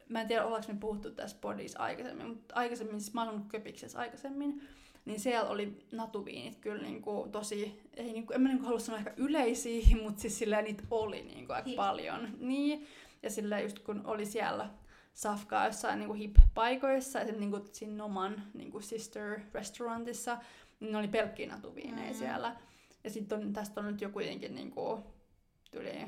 mä 0.10 0.22
en 0.22 0.28
tiedä 0.28 0.46
ollaanko 0.46 0.74
me 0.74 0.80
puhuttu 0.80 1.12
tässä 1.12 1.38
podissa 1.42 1.80
aikaisemmin, 1.80 2.28
mutta 2.28 2.56
aikaisemmin, 2.56 3.02
siis 3.02 3.14
mä 3.14 3.24
oon 3.30 3.46
köpiksessä 3.48 4.00
aikaisemmin, 4.00 4.62
niin 5.06 5.20
siellä 5.20 5.50
oli 5.50 5.86
natuviinit 5.92 6.60
kyllä 6.60 6.82
niinku 6.82 7.28
tosi, 7.32 7.82
ei 7.94 8.14
niinku, 8.14 8.34
en 8.34 8.42
mä 8.42 8.50
niinku 8.50 8.66
halua 8.66 8.80
sanoa 8.80 8.98
ehkä 9.00 9.14
yleisiä, 9.18 9.82
mutta 10.04 10.22
siis 10.22 10.40
silleen 10.40 10.64
niitä 10.64 10.84
oli 10.92 11.22
niinku 11.22 11.54
aika 11.54 11.70
Hip. 11.70 11.76
paljon. 11.76 12.28
Niin, 12.40 12.88
ja 13.24 13.30
silleen 13.30 13.64
just 13.64 13.80
kun 13.80 14.02
oli 14.06 14.26
siellä 14.26 14.70
safkaa 15.14 15.66
jossain 15.66 16.00
niinku 16.00 16.14
hip-paikoissa, 16.14 17.20
esimerkiksi 17.22 17.40
niinku 17.40 17.70
siinä 17.72 17.96
Noman 17.96 18.44
niinku 18.54 18.82
sister 18.82 19.40
restaurantissa, 19.54 20.38
ne 20.82 20.98
oli 20.98 21.08
pelkkiä 21.08 21.48
natuviineja 21.48 22.12
Mm. 22.12 22.18
siellä. 22.18 22.56
Ja 23.04 23.10
sitten 23.10 23.40
on, 23.40 23.54
tästä 23.54 23.82
on 23.82 23.88
nyt 23.88 24.02
jo 24.02 24.10
kuitenkin 24.10 24.56
niinku, 24.56 25.04
tuli 25.72 26.08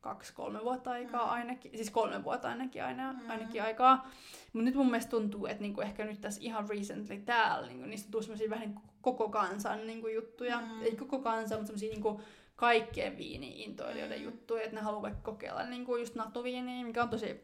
kaksi-kolme 0.00 0.64
vuotta 0.64 0.90
aikaa 0.90 1.26
Mm. 1.26 1.32
ainakin, 1.32 1.70
siis 1.76 1.90
kolme 1.90 2.24
vuotta 2.24 2.48
ainakin, 2.48 2.84
aina, 2.84 3.12
Mm. 3.12 3.30
ainakin 3.30 3.62
aikaa. 3.62 4.10
Mutta 4.52 4.64
nyt 4.64 4.74
mun 4.74 4.86
mielestä 4.86 5.10
tuntuu, 5.10 5.46
että 5.46 5.62
niinku 5.62 5.80
ehkä 5.80 6.04
nyt 6.04 6.20
tässä 6.20 6.40
ihan 6.42 6.68
recently 6.68 7.16
täällä, 7.18 7.66
niinku, 7.66 7.86
niistä 7.86 8.10
tulee 8.10 8.22
semmosia 8.22 8.50
vähän 8.50 8.68
niinku 8.68 8.82
koko 9.00 9.28
kansan 9.28 9.86
niinku, 9.86 10.08
juttuja. 10.08 10.60
Mm. 10.60 10.82
Ei 10.82 10.96
koko 10.96 11.18
kansan, 11.18 11.58
mutta 11.58 11.66
semmosia 11.66 11.90
niinku, 11.92 12.20
kaikkien 12.56 13.16
viini-intoilijoiden 13.18 14.18
Mm. 14.18 14.24
juttuja, 14.24 14.62
että 14.62 14.76
ne 14.76 14.82
haluaa 14.82 15.02
vaikka 15.02 15.20
kokeilla 15.32 15.62
niinku, 15.64 15.96
just 15.96 16.14
natuviiniä, 16.14 16.84
mikä 16.86 17.02
on 17.02 17.08
tosi... 17.08 17.40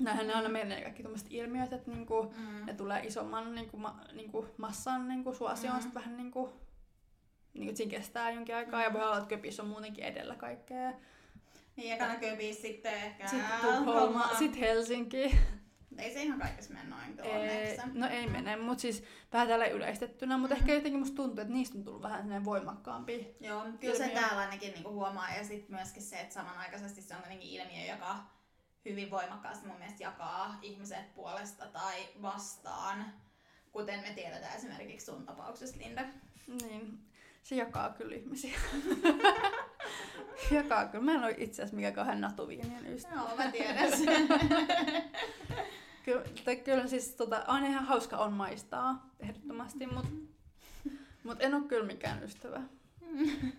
Näinhän 0.00 0.26
ne 0.26 0.34
aina 0.34 0.48
menee 0.48 0.82
kaikki 0.82 1.02
tämmöiset 1.02 1.26
ilmiöt, 1.30 1.72
että 1.72 1.90
niinku, 1.90 2.32
Mm. 2.36 2.66
ne 2.66 2.74
tulee 2.74 3.00
isomman 3.06 3.54
niinku, 3.54 3.76
ma, 3.76 4.00
niinku, 4.12 4.46
massan 4.56 5.08
niinku, 5.08 5.34
suosioon 5.34 5.76
Mm. 5.78 5.82
sit 5.82 5.94
vähän 5.94 6.16
niinku, 6.16 6.52
niinku, 7.54 7.76
siinä 7.76 7.90
kestää 7.90 8.30
jonkin 8.30 8.54
aikaa, 8.56 8.82
ja 8.82 8.92
voi 8.92 9.02
olla, 9.02 9.16
että 9.16 9.28
köpis 9.28 9.60
on 9.60 9.66
muutenkin 9.66 10.04
edellä 10.04 10.34
kaikkea. 10.36 10.92
Niin, 11.76 11.92
ekana 11.94 12.16
Köpis, 12.16 12.62
sitten 12.62 12.94
ehkä 12.94 13.26
Sitten 13.26 13.50
Tukholma, 13.78 14.30
sitten 14.38 14.60
Helsinki. 14.60 15.38
Ei 15.98 16.12
se 16.12 16.22
ihan 16.22 16.40
kaikessa 16.40 16.72
mene 16.74 16.88
noin 16.88 17.20
Ei, 17.20 17.78
no 17.94 18.06
ei 18.08 18.26
mene, 18.26 18.56
mutta 18.56 18.82
siis 18.82 19.04
vähän 19.32 19.48
tällä 19.48 19.66
yleistettynä, 19.66 20.38
mutta 20.38 20.54
Mm. 20.54 20.60
ehkä 20.60 20.74
jotenkin 20.74 20.98
musta 21.00 21.16
tuntuu, 21.16 21.42
että 21.42 21.54
niistä 21.54 21.78
on 21.78 21.84
tullut 21.84 22.02
vähän 22.02 22.18
sellainen 22.20 22.44
voimakkaampi. 22.44 23.36
Joo, 23.40 23.64
kyllä 23.80 23.94
se 23.96 24.04
ilmiö. 24.06 24.20
täällä 24.20 24.40
ainakin 24.40 24.72
niinku 24.72 24.90
huomaa 24.90 25.30
ja 25.38 25.44
sitten 25.44 25.76
myöskin 25.76 26.02
se, 26.02 26.20
että 26.20 26.34
samanaikaisesti 26.34 27.02
se 27.02 27.14
on 27.14 27.20
kuitenkin 27.20 27.50
ilmiö, 27.50 27.92
joka 27.94 28.16
hyvin 28.84 29.10
voimakkaasti 29.10 29.66
mun 29.66 29.78
mielestä 29.78 30.02
jakaa 30.02 30.58
ihmiset 30.62 31.14
puolesta 31.14 31.66
tai 31.66 32.08
vastaan, 32.22 33.04
kuten 33.72 34.00
me 34.00 34.12
tiedetään 34.14 34.56
esimerkiksi 34.56 35.06
sun 35.06 35.26
tapauksessa, 35.26 35.78
Linda. 35.78 36.02
Niin, 36.46 36.98
se 37.42 37.54
jakaa 37.54 37.90
kyllä 37.90 38.16
ihmisiä. 38.16 38.58
jakaa 40.50 40.86
kyllä. 40.86 41.04
Mä 41.04 41.14
en 41.14 41.24
ole 41.24 41.34
itse 41.38 41.62
asiassa 41.62 41.76
mikään 41.76 41.94
kauhean 41.94 42.20
natuviinien 42.20 42.86
ystävä. 42.86 43.14
Joo, 43.14 43.36
mä 43.36 43.50
tiedän 43.50 43.98
sen. 43.98 44.28
Kyllä, 46.04 46.56
kyllä 46.64 46.86
siis 46.86 47.14
tota, 47.14 47.44
aina 47.46 47.66
ihan 47.66 47.84
hauska 47.84 48.16
on 48.16 48.32
maistaa, 48.32 49.10
ehdottomasti, 49.20 49.86
mutta 49.86 50.10
mut 51.24 51.36
en 51.40 51.54
ole 51.54 51.64
kyllä 51.64 51.86
mikään 51.86 52.22
ystävä. 52.22 52.62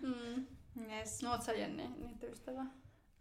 Mm. 0.02 0.46
yes. 0.90 1.22
No 1.22 1.30
oot 1.30 1.42
sä 1.42 1.52
Jenni 1.52 1.88
niitä 1.88 2.26
ystävä? 2.26 2.64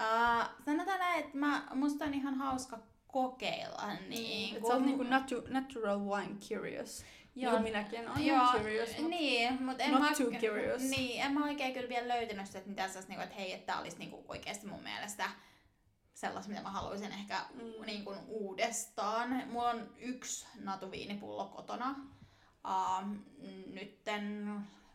Uh, 0.01 0.49
sanotaan 0.65 0.99
näin, 0.99 1.19
että 1.25 1.37
mä, 1.37 1.67
musta 1.73 2.05
on 2.05 2.13
ihan 2.13 2.35
hauska 2.35 2.79
kokeilla. 3.07 3.93
Niin, 4.09 4.57
Et 4.57 4.65
sä 4.67 4.73
oot 4.73 4.85
niinku 4.85 5.03
natu- 5.03 5.49
natural 5.53 5.99
wine 5.99 6.35
curious. 6.49 7.05
Joo. 7.35 7.51
Niin 7.53 7.63
minäkin 7.63 8.09
olen 8.09 8.25
Joo, 8.25 8.45
curious. 8.51 8.97
Mut... 8.99 9.09
niin, 9.09 9.63
mutta 9.63 9.83
en 9.83 9.91
not 9.91 10.01
mä, 10.01 10.11
too 10.17 10.31
curious. 10.31 10.81
Niin, 10.81 11.21
en 11.21 11.31
mä 11.33 11.45
oikein 11.45 11.73
kyllä 11.73 11.89
vielä 11.89 12.07
löytänyt 12.07 12.45
sitä, 12.45 12.57
että 12.59 12.69
mitä 12.69 12.83
olisi, 12.83 13.07
niinku, 13.07 13.23
että 13.23 13.35
hei, 13.35 13.53
että 13.53 13.65
tää 13.65 13.81
olisi 13.81 13.97
niinku 13.97 14.25
oikeasti 14.27 14.67
mun 14.67 14.83
mielestä 14.83 15.29
sellaista, 16.13 16.49
mitä 16.49 16.61
mä 16.63 16.71
haluaisin 16.71 17.11
ehkä 17.11 17.41
Mm. 17.53 17.85
niin 17.85 18.05
kuin 18.05 18.17
uudestaan. 18.27 19.43
Mulla 19.51 19.69
on 19.69 19.89
yksi 19.97 20.47
natuviinipullo 20.59 21.45
kotona. 21.45 21.95
Uh, 22.67 23.07
nytten 23.73 24.47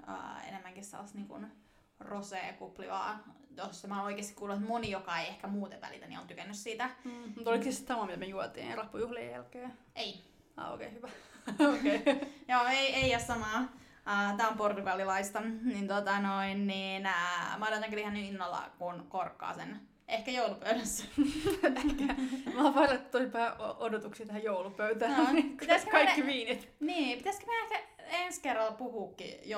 uh, 0.08 0.48
enemmänkin 0.48 0.84
sellaista 0.84 1.18
niin 1.18 1.28
kuin 1.28 1.52
rosé-kuplivaa. 2.00 3.18
Tuossa 3.56 3.88
mä 3.88 3.96
oon 3.96 4.04
oikeasti 4.04 4.34
kuullut, 4.34 4.56
että 4.56 4.68
moni, 4.68 4.90
joka 4.90 5.18
ei 5.18 5.28
ehkä 5.28 5.46
muuten 5.46 5.80
välitä, 5.80 6.06
niin 6.06 6.18
on 6.18 6.26
tykännyt 6.26 6.56
siitä. 6.56 6.90
Mm. 7.04 7.32
Mutta 7.34 7.50
oliko 7.50 7.64
se 7.64 7.72
sama, 7.72 8.06
mitä 8.06 8.18
me 8.18 8.26
juotiin 8.26 8.76
rappujuhlien 8.76 9.30
jälkeen? 9.30 9.72
Ei. 9.94 10.24
Ah, 10.56 10.72
okei, 10.74 10.86
okay, 10.86 10.98
hyvä. 10.98 11.08
okei. 11.78 11.96
Okay. 11.96 12.28
Joo, 12.48 12.66
ei, 12.66 12.94
ei 12.94 13.14
ole 13.14 13.22
samaa. 13.22 13.60
Uh, 13.60 14.36
tää 14.36 14.48
on 14.48 14.56
portugalilaista. 14.56 15.40
Niin 15.40 15.88
tota 15.88 16.20
noin, 16.20 16.66
niin 16.66 17.02
uh, 17.06 17.58
mä 17.58 17.66
odotan 17.68 17.90
kyllä 17.90 18.02
ihan 18.02 18.16
innolla, 18.16 18.70
kun 18.78 19.06
korkkaa 19.08 19.54
sen. 19.54 19.80
Ehkä 20.08 20.30
joulupöydässä. 20.30 21.04
Ehkä. 21.76 22.14
Mä 22.54 22.62
oon 22.62 22.74
vailla 22.74 23.74
odotuksia 23.78 24.26
tähän 24.26 24.42
joulupöytään. 24.42 25.24
No, 25.24 25.32
niin 25.32 25.56
pitäisikö 25.56 25.90
kaikki 25.90 26.22
meidän- 26.22 26.46
viinit. 26.46 26.72
niin, 26.80 27.18
pitäisikö 27.18 27.46
me 27.46 27.52
ehkä 27.58 27.82
ensi 28.08 28.40
kerralla 28.40 28.72
puhuukin 28.72 29.48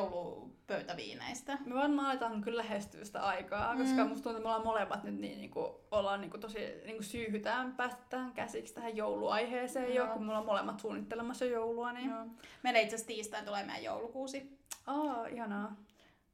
joulupöytäviineistä? 0.68 1.58
Me 1.66 1.74
varmaan 1.74 2.06
aletaan 2.06 2.40
kyllä 2.40 2.58
lähestyä 2.58 3.04
sitä 3.04 3.22
aikaa, 3.22 3.74
Mm. 3.74 3.80
koska 3.80 4.04
musta 4.04 4.14
tuntuu, 4.14 4.30
että 4.30 4.42
me 4.42 4.48
ollaan 4.48 4.64
molemmat 4.66 5.04
nyt 5.04 5.14
niin, 5.14 5.38
niin 5.40 5.50
kuin, 5.50 5.72
ollaan 5.90 6.20
niin 6.20 6.30
kuin, 6.30 6.40
tosi 6.40 6.58
niin 6.58 6.96
kuin 6.96 7.04
syyhytään 7.04 7.72
päästä 7.72 8.02
tähän 8.10 8.32
käsiksi 8.32 8.74
tähän 8.74 8.96
jouluaiheeseen 8.96 9.94
jo, 9.94 10.04
Joo. 10.04 10.12
kun 10.14 10.22
me 10.22 10.28
ollaan 10.30 10.46
molemmat 10.46 10.80
suunnittelemassa 10.80 11.44
joulua. 11.44 11.92
Niin... 11.92 12.10
Joo. 12.10 12.26
Meillä 12.62 12.80
itse 12.80 12.94
asiassa 12.94 13.06
tiistain 13.06 13.44
tulee 13.44 13.64
meidän 13.64 13.84
joulukuusi. 13.84 14.58
Aa, 14.86 15.26
ihanaa. 15.26 15.76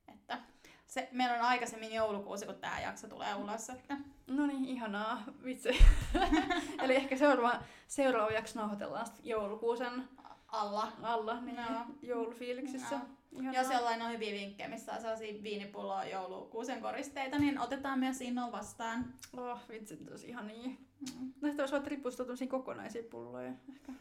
Että 0.08 0.38
se, 0.86 1.08
meillä 1.12 1.34
on 1.34 1.40
aikaisemmin 1.40 1.92
joulukuusi, 1.94 2.46
kun 2.46 2.54
tämä 2.54 2.80
jakso 2.80 3.08
tulee 3.08 3.34
ulos. 3.34 3.70
Että... 3.70 3.96
No 4.26 4.46
niin, 4.46 4.64
ihanaa. 4.64 5.22
Vitsi. 5.44 5.84
Eli 6.82 6.94
ehkä 6.96 7.16
seuraava, 7.16 7.60
seuraava 7.86 8.30
jakso 8.30 8.58
nauhoitellaan 8.60 9.06
joulukuusen 9.22 10.08
Alla. 10.48 10.92
alla, 11.02 11.40
niin 11.40 11.56
Joo. 11.56 11.80
joulufiiliksissä. 12.02 12.94
Joo. 12.94 13.04
Ihanaa. 13.34 13.62
Jos 13.62 13.72
jollain 13.72 14.02
on 14.02 14.12
hyviä 14.12 14.32
vinkkejä, 14.32 14.68
missä 14.68 14.92
on 14.92 15.00
sellaisia 15.00 15.42
viinipulloa 15.42 16.04
joulukuusen 16.04 16.80
koristeita, 16.80 17.38
niin 17.38 17.58
otetaan 17.58 17.98
myös 17.98 18.20
innolla 18.20 18.52
vastaan. 18.52 19.14
Oh, 19.36 19.58
vitsi, 19.68 19.96
tosi 19.96 20.28
ihania. 20.28 20.68
Mm. 20.68 21.32
No 21.40 21.48
ehkä 21.48 21.62
olisi 21.62 21.74
voit 21.74 21.86
ripustaa 21.86 22.26
kokonaisia 22.48 23.02
pulloja. 23.10 23.52
Ehkä. 23.72 23.92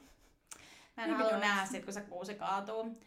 Mä 0.97 1.03
en 1.03 1.09
Niin 1.09 1.17
halua 1.17 1.37
nähdä 1.37 1.65
sit, 1.65 1.85
kun 1.85 1.93
se 1.93 2.01
kuusi 2.01 2.35
kaatuu. 2.35 3.01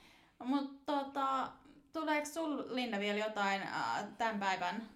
Mutta 0.44 0.92
tota, 0.92 1.52
tuleeko 1.92 2.26
sul 2.26 2.62
Linda 2.68 2.98
vielä 2.98 3.18
jotain 3.18 3.62
äh, 3.62 4.04
tämän 4.18 4.40
päivän, 4.40 4.88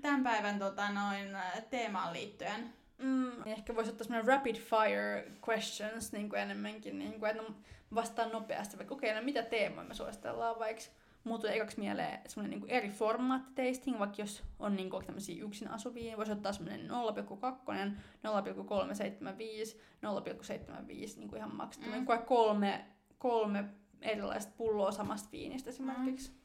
tämän 0.00 0.22
päivän 0.22 0.58
tota, 0.58 0.90
noin, 0.90 1.34
äh, 1.34 1.64
teemaan 1.70 2.12
liittyen? 2.12 2.72
Mm, 2.98 3.46
ehkä 3.46 3.74
voisi 3.74 3.90
ottaa 3.90 4.04
semmoinen 4.04 4.28
rapid 4.28 4.56
fire 4.56 5.32
questions 5.48 6.12
niin 6.12 6.28
kuin 6.28 6.42
enemmänkin, 6.42 6.98
niin 6.98 7.20
kuin, 7.20 7.30
että 7.30 7.42
no, 7.42 7.48
vastaan 7.94 8.32
nopeasti, 8.32 8.76
vaikka 8.78 8.94
okei, 8.94 9.10
okay, 9.10 9.20
no 9.20 9.24
mitä 9.24 9.42
teemoja 9.42 9.88
me 9.88 9.94
suositellaan 9.94 10.58
vaikka. 10.58 10.82
mulla 11.24 11.40
tulee 11.40 11.56
ekaksi 11.56 11.78
mieleen 11.78 12.20
semmoinen 12.26 12.50
niinku 12.50 12.66
eri 12.70 12.88
formaatti 12.88 13.62
tasting, 13.62 13.98
vaikka 13.98 14.22
jos 14.22 14.44
on 14.58 14.76
niinku 14.76 15.02
tämmöisiä 15.02 15.44
yksin 15.44 15.70
asuvia, 15.70 16.02
niin 16.02 16.16
voisi 16.16 16.32
ottaa 16.32 16.52
semmoinen 16.52 16.90
0,2, 16.90 17.90
0,375, 18.22 19.76
0,75 19.76 21.18
niinku 21.18 21.36
ihan 21.36 21.54
maks. 21.54 21.78
Mm. 21.78 22.06
kolme, 22.26 22.84
kolme 23.18 23.64
erilaista 24.00 24.52
pulloa 24.56 24.92
samasta 24.92 25.28
viinistä 25.32 25.70
esimerkiksi. 25.70 26.30
Mm. 26.30 26.36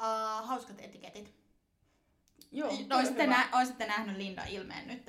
Uh, 0.00 0.46
hauskat 0.46 0.80
etiketit. 0.80 1.39
Joo, 2.52 2.70
no, 2.88 2.96
olisitte, 2.96 3.26
nä- 3.26 3.48
olisitte 3.52 3.86
nähnyt 3.86 4.16
Linda 4.16 4.44
ilmeen 4.44 4.88
nyt. 4.88 5.06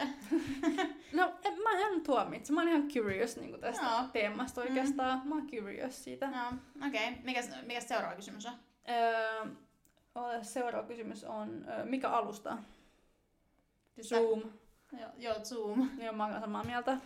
no, 1.14 1.34
en, 1.44 1.62
mä 1.64 1.70
en 1.72 2.02
tuomitse. 2.02 2.54
Mä 2.54 2.62
oon 2.62 2.70
ihan 2.70 2.88
curious 2.88 3.38
niin 3.38 3.60
tästä 3.60 3.86
Joo. 3.86 4.04
teemasta 4.14 4.62
oikeastaan. 4.62 5.20
Mm. 5.20 5.30
Mä 5.30 5.36
oon 5.36 5.48
curious 5.48 6.04
siitä. 6.04 6.28
No, 6.30 6.48
okei. 6.88 7.10
Okay. 7.10 7.24
Mikäs, 7.24 7.50
mikäs 7.66 7.88
seuraava 7.88 8.16
kysymys 8.16 8.46
on? 8.46 8.54
Öö, 8.90 9.46
seuraava 10.42 10.88
kysymys 10.88 11.24
on, 11.24 11.66
öö, 11.70 11.86
mikä 11.86 12.10
alusta? 12.10 12.58
Zoom. 14.02 14.42
Joo, 15.00 15.10
joo, 15.18 15.36
Zoom. 15.44 15.90
Joo, 16.00 16.14
mä 16.14 16.26
oon 16.26 16.40
samaa 16.40 16.64
mieltä. 16.64 16.98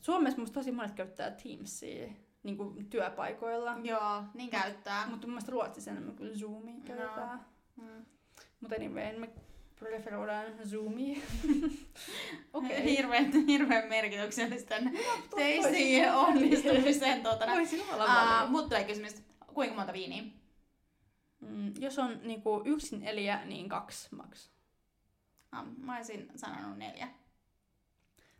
Suomessa 0.00 0.40
musta 0.40 0.54
tosi 0.54 0.72
monet 0.72 0.92
käyttää 0.92 1.30
Teamsia 1.30 2.12
niin 2.42 2.56
kuin 2.56 2.90
työpaikoilla. 2.90 3.76
Joo, 3.82 4.24
niin 4.34 4.50
käyttää. 4.50 5.06
Mutta 5.06 5.26
mun 5.26 5.32
mielestä 5.32 5.52
Ruotsissa 5.52 5.90
enemmän 5.90 6.16
kuin 6.16 6.38
Zoomia 6.38 6.80
käytetään. 6.84 7.40
No. 7.76 7.84
Mm. 7.84 8.04
Mutta 8.60 8.76
anyway, 8.76 9.18
me 9.18 9.30
preferoidaan 9.82 10.46
Zoomia. 10.68 11.20
Okei. 12.52 12.78
Okay. 12.78 12.84
Hirveän, 12.84 13.32
hirveän 13.46 13.88
merkityksellistä 13.88 14.82
teisiin 15.36 16.12
onnistumiseen. 16.12 17.22
Tuota, 17.22 17.46
Voisi 17.46 17.82
olla 17.92 18.42
uh, 18.44 18.50
Mutta 18.50 18.68
tulee 18.68 18.84
kysymys, 18.84 19.22
kuinka 19.54 19.74
monta 19.74 19.92
viiniä? 19.92 20.22
Mm, 21.40 21.72
jos 21.78 21.98
on 21.98 22.20
niinku 22.22 22.62
yksin 22.64 23.02
eliä, 23.02 23.44
niin 23.44 23.68
kaksi 23.68 24.08
maks. 24.14 24.50
Ah, 25.52 25.64
mä 25.76 25.96
olisin 25.96 26.30
sanonut 26.36 26.78
neljä. 26.78 27.08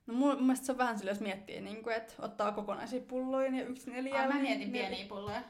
No 0.07 0.15
mun, 0.15 0.37
mun 0.37 0.45
mielestä 0.45 0.67
se 0.67 0.73
on 0.73 0.79
vähän 0.79 0.99
sillä, 0.99 1.11
jos 1.11 1.21
miettii, 1.21 1.61
niin 1.61 1.83
kuin, 1.83 1.97
että 1.97 2.15
ottaa 2.19 2.53
kokonaisia 2.53 3.01
pulloja 3.01 3.57
ja 3.57 3.65
yksin 3.65 3.95
eliä. 3.95 4.23
Ah, 4.23 4.29
mä 4.29 4.41
mietin 4.41 4.59
niin, 4.59 4.73
pieniä 4.73 5.07
pulloja. 5.09 5.43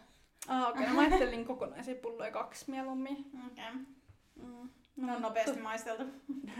Ah, 0.48 0.68
okei. 0.68 0.82
Okay. 0.82 0.94
No 0.94 0.94
mä 0.94 1.00
ajattelin 1.08 1.44
kokonaisia 1.44 1.94
pulloja 1.94 2.30
kaksi 2.30 2.70
mieluummin. 2.70 3.16
Okei. 3.46 3.64
Okay. 3.70 3.80
Mm. 4.36 4.68
No, 5.02 5.12
no 5.12 5.18
nopeasti 5.18 5.56
to... 5.56 5.62
maisteltu. 5.62 6.04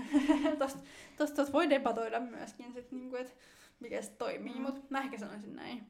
tosta, 0.59 0.79
tosta, 1.19 1.37
tosta 1.37 1.53
voi 1.53 1.71
debatoida 1.71 2.21
myöskin, 2.21 2.73
sit, 2.73 2.93
niinku, 2.93 3.17
että 3.17 3.35
mikä 3.81 4.03
se 4.03 4.11
toimii, 4.11 4.55
mm. 4.55 4.63
mutta 4.63 4.81
mä 4.91 5.01
ehkä 5.01 5.19
sanoisin 5.19 5.57
näin. 5.57 5.87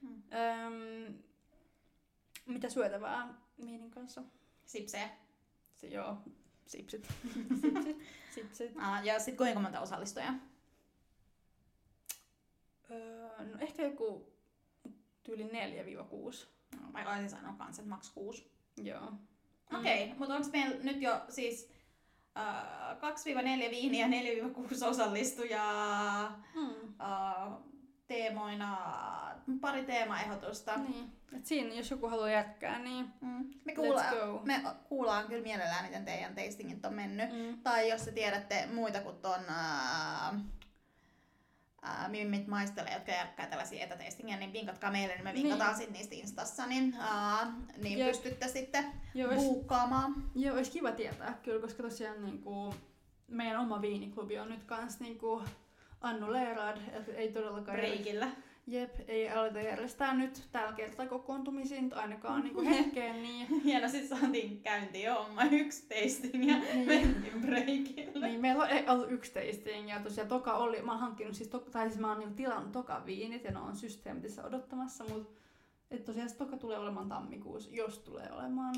Mm. 0.00 0.22
Öm, 0.32 1.14
mitä 2.46 2.68
syötävää 2.68 3.34
viinin 3.64 3.90
kanssa? 3.90 4.22
Sipsejä. 4.66 5.10
Se, 5.76 5.86
joo, 5.86 6.16
sipsit. 6.66 7.08
sipsit. 7.60 7.96
sipsit. 8.34 8.72
Ah, 8.78 9.04
ja 9.04 9.18
sitten 9.18 9.36
kuinka 9.36 9.60
monta 9.60 9.80
osallistujaa? 9.80 10.34
Öö, 12.90 13.44
no 13.44 13.58
ehkä 13.60 13.82
joku 13.82 14.32
tyyli 15.22 15.44
4-6. 15.44 15.48
No, 16.80 16.90
mä 16.92 17.10
olisin 17.10 17.30
sanoa 17.30 17.54
kans, 17.58 17.78
että 17.78 17.90
maks 17.90 18.10
6. 18.10 18.50
Joo. 18.76 19.12
Okei, 19.78 20.02
okay, 20.02 20.14
mm. 20.14 20.18
mutta 20.18 20.34
onko 20.34 20.48
meillä 20.52 20.76
nyt 20.82 21.02
jo 21.02 21.20
siis 21.28 21.72
2-4 22.36 23.70
viiniä, 23.70 24.06
4-6 24.06 24.10
osallistujaa, 24.88 26.42
mm. 26.54 26.70
äh, 27.00 27.52
teemoina 28.06 28.78
pari 29.60 29.84
teemaehdotusta. 29.84 30.76
Niin. 30.76 31.12
Et 31.36 31.46
siinä, 31.46 31.74
jos 31.74 31.90
joku 31.90 32.08
haluaa 32.08 32.30
jätkää, 32.30 32.78
niin 32.78 33.06
mm. 33.20 33.50
me, 33.64 33.74
kuulla, 33.74 34.02
me 34.44 34.62
kuullaan 34.88 35.26
kyllä 35.26 35.42
mielellään, 35.42 35.84
miten 35.84 36.04
teidän 36.04 36.34
tastingit 36.34 36.84
on 36.84 36.94
mennyt. 36.94 37.30
Mm. 37.32 37.62
Tai 37.62 37.88
jos 37.88 38.02
te 38.02 38.12
tiedätte 38.12 38.68
muita 38.72 39.00
kuin 39.00 39.16
ton 39.16 39.40
äh, 39.50 40.40
äh, 41.84 42.10
mimmit 42.10 42.46
maistelee, 42.46 42.94
jotka 42.94 43.12
järkkää 43.12 43.46
tällaisia 43.46 43.84
etätastingia, 43.84 44.36
niin 44.36 44.52
vinkatkaa 44.52 44.90
meille, 44.90 45.14
niin 45.14 45.24
me 45.24 45.34
vinkataan 45.34 45.70
niin. 45.70 45.78
sitten 45.78 45.92
niistä 45.92 46.14
instassa, 46.14 46.66
niin, 46.66 46.96
äh, 47.00 47.48
niin 47.82 47.98
Jep. 47.98 48.08
pystytte 48.08 48.48
sitten 48.48 48.84
Joo, 49.14 49.34
buukkaamaan. 49.34 50.14
Joo, 50.34 50.56
olisi 50.56 50.70
kiva 50.70 50.92
tietää 50.92 51.38
kyllä, 51.42 51.60
koska 51.60 51.82
tosiaan 51.82 52.24
niin 52.24 52.42
kuin, 52.42 52.74
meidän 53.28 53.60
oma 53.60 53.80
viiniklubi 53.80 54.38
on 54.38 54.48
nyt 54.48 54.64
kans 54.64 55.00
niin 55.00 55.18
kuin, 55.18 55.44
annuleerad, 56.00 56.76
ei 57.14 57.32
todellakaan... 57.32 57.78
Breikillä. 57.78 58.28
Jep, 58.66 58.94
ei 59.08 59.30
aloita 59.30 59.60
järjestää 59.60 60.14
nyt 60.14 60.48
tällä 60.52 60.72
kertaa 60.72 61.06
kokoontumisiin 61.06 61.94
ainakaan 61.94 62.42
niin 62.44 62.64
hetkeen. 62.64 63.22
Niin... 63.22 63.60
Hieno, 63.64 63.88
sit 63.88 64.08
saatiin 64.08 64.62
käyntiin 64.62 65.12
homma 65.12 65.44
yksi 65.44 65.82
tasting 65.88 66.48
ja 66.48 66.58
niin. 66.58 66.86
mentiin 66.86 67.40
breakille. 67.40 68.28
Niin, 68.28 68.40
meillä 68.40 68.64
on 68.64 68.68
ollut 68.88 69.12
yksi 69.12 69.32
tasting 69.32 69.90
ja 69.90 70.00
tosiaan 70.00 70.28
toka 70.28 70.54
oli, 70.54 70.82
mä 70.82 70.92
oon 70.92 71.00
hankkinut 71.00 71.34
siis, 71.34 71.48
to, 71.48 71.58
tai 71.58 71.88
siis 71.88 72.00
mä 72.00 72.08
oon 72.08 72.18
niin 72.18 72.34
tilannut 72.34 72.72
toka 72.72 73.02
viinit 73.06 73.44
ja 73.44 73.50
ne 73.50 73.58
on 73.58 73.76
systeemitissä 73.76 74.44
odottamassa, 74.44 75.04
mutta 75.04 75.42
et 75.90 76.04
tosiaan 76.04 76.30
se 76.30 76.36
toka 76.36 76.56
tulee 76.56 76.78
olemaan 76.78 77.08
tammikuussa, 77.08 77.70
jos 77.72 77.98
tulee 77.98 78.32
olemaan. 78.32 78.74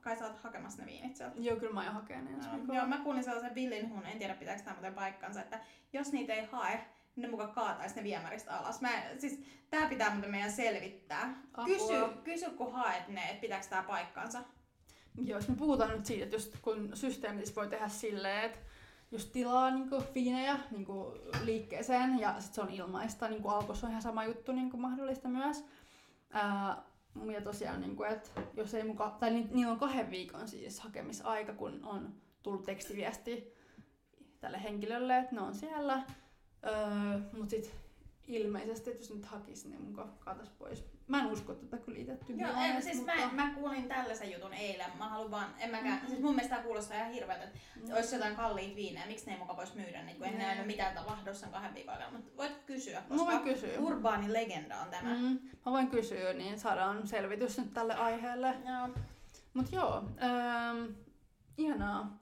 Kai 0.00 0.16
sä 0.16 0.26
oot 0.26 0.38
hakemassa 0.38 0.82
ne 0.82 0.86
viinit 0.86 1.16
sieltä. 1.16 1.34
Joo, 1.38 1.56
kyllä 1.56 1.72
mä 1.72 1.84
oon 1.84 1.94
hakenut 1.94 2.30
no, 2.66 2.74
Joo, 2.74 2.86
mä 2.86 2.98
kuulin 2.98 3.24
sellaisen 3.24 3.54
villin 3.54 3.90
hun, 3.90 4.06
en 4.06 4.18
tiedä 4.18 4.34
pitääkö 4.34 4.62
tämä 4.62 4.74
muuten 4.74 4.94
paikkansa, 4.94 5.40
että 5.40 5.60
jos 5.92 6.12
niitä 6.12 6.34
ei 6.34 6.44
hae, 6.44 6.86
ne 7.16 7.28
mukaan 7.28 7.52
kaataisi 7.52 7.96
ne 7.96 8.02
viemäristä 8.02 8.58
alas. 8.58 8.80
Mä, 8.80 8.90
siis, 9.18 9.40
tää 9.70 9.88
pitää 9.88 10.10
muuten 10.10 10.30
meidän 10.30 10.52
selvittää. 10.52 11.42
Kysy, 11.64 12.22
kysy, 12.24 12.50
kun 12.50 12.72
haet 12.72 13.08
ne, 13.08 13.22
että 13.22 13.40
pitääkö 13.40 13.66
tää 13.70 13.82
paikkansa. 13.82 14.42
Joo, 15.24 15.38
jos 15.38 15.48
me 15.48 15.54
puhutaan 15.54 15.90
nyt 15.90 16.06
siitä, 16.06 16.24
että 16.24 16.36
just 16.36 16.56
kun 16.62 16.90
systeemissä 16.94 17.54
voi 17.54 17.68
tehdä 17.68 17.88
silleen, 17.88 18.44
että 18.44 18.58
jos 19.10 19.26
tilaa 19.26 19.70
niin 19.70 19.88
fiinejä 20.14 20.58
niin 20.70 20.86
liikkeeseen 21.44 22.20
ja 22.20 22.40
sit 22.40 22.54
se 22.54 22.60
on 22.60 22.70
ilmaista, 22.70 23.28
niin 23.28 23.42
kuin 23.42 23.54
Alkossa 23.54 23.86
on 23.86 23.90
ihan 23.90 24.02
sama 24.02 24.24
juttu 24.24 24.52
niin 24.52 24.80
mahdollista 24.80 25.28
myös. 25.28 25.64
Ää, 26.30 26.82
ja 27.32 27.40
tosiaan, 27.40 27.80
niin 27.80 27.96
kuin, 27.96 28.10
että 28.10 28.30
jos 28.54 28.74
ei 28.74 28.84
muka, 28.84 29.16
tai 29.20 29.30
ni, 29.30 29.48
niillä 29.50 29.72
on 29.72 29.78
kahden 29.78 30.10
viikon 30.10 30.48
siis 30.48 30.80
hakemisaika, 30.80 31.52
kun 31.52 31.84
on 31.84 32.14
tullut 32.42 32.64
tekstiviesti 32.64 33.54
tälle 34.40 34.62
henkilölle, 34.62 35.18
että 35.18 35.34
ne 35.34 35.40
on 35.40 35.54
siellä. 35.54 36.02
Öö, 36.66 37.18
mut 37.32 37.50
sit 37.50 37.74
ilmeisesti, 38.30 38.90
että 38.90 39.02
jos 39.02 39.14
nyt 39.14 39.26
hakisi, 39.26 39.68
niin 39.68 39.82
mun 39.82 40.10
kaatas 40.18 40.48
pois. 40.58 40.84
Mä 41.08 41.20
en 41.20 41.26
usko 41.26 41.54
tätä 41.54 41.76
kyllä 41.76 41.98
itse 41.98 42.18
Joo, 42.28 42.50
en, 42.58 42.82
siis 42.82 42.96
mutta... 42.96 43.12
mä, 43.16 43.32
mä, 43.32 43.54
kuulin 43.54 43.88
tällaisen 43.88 44.32
jutun 44.32 44.54
eilen. 44.54 44.90
Mä 44.98 45.08
haluan 45.08 45.30
vaan, 45.30 45.54
en 45.58 45.70
mäkään, 45.70 45.94
mm-hmm. 45.94 46.08
siis 46.08 46.20
mun 46.20 46.34
mielestä 46.34 46.54
tää 46.54 46.64
kuulostaa 46.64 46.96
ihan 46.96 47.12
hirveältä, 47.12 47.44
että 47.44 47.58
mm-hmm. 47.76 47.94
olisi 47.94 48.14
jotain 48.14 48.36
kalliit 48.36 48.76
viinejä, 48.76 49.06
miksi 49.06 49.26
ne 49.26 49.32
ei 49.32 49.38
muka 49.38 49.56
voisi 49.56 49.76
myydä, 49.76 50.02
niin 50.02 50.16
kun 50.16 50.26
en 50.26 50.38
näe 50.38 50.64
mitään 50.64 51.06
lahdossa 51.06 51.46
kahden 51.46 51.74
viikon 51.74 51.94
aikana. 51.94 52.12
Mutta 52.12 52.36
voit 52.36 52.56
kysyä, 52.66 53.02
koska 53.08 53.24
mä 53.24 53.30
voin 53.32 53.54
kysyä. 53.54 53.78
urbaani 53.78 54.32
legenda 54.32 54.80
on 54.80 54.90
tämä. 54.90 55.14
Mm, 55.14 55.38
mä 55.66 55.72
voin 55.72 55.88
kysyä, 55.88 56.32
niin 56.32 56.58
saadaan 56.58 57.06
selvitys 57.06 57.58
nyt 57.58 57.74
tälle 57.74 57.94
aiheelle. 57.94 58.54
Joo. 58.66 58.88
Mut 59.54 59.72
joo, 59.72 59.96
ähm, 60.22 60.92
ihanaa. 61.58 62.20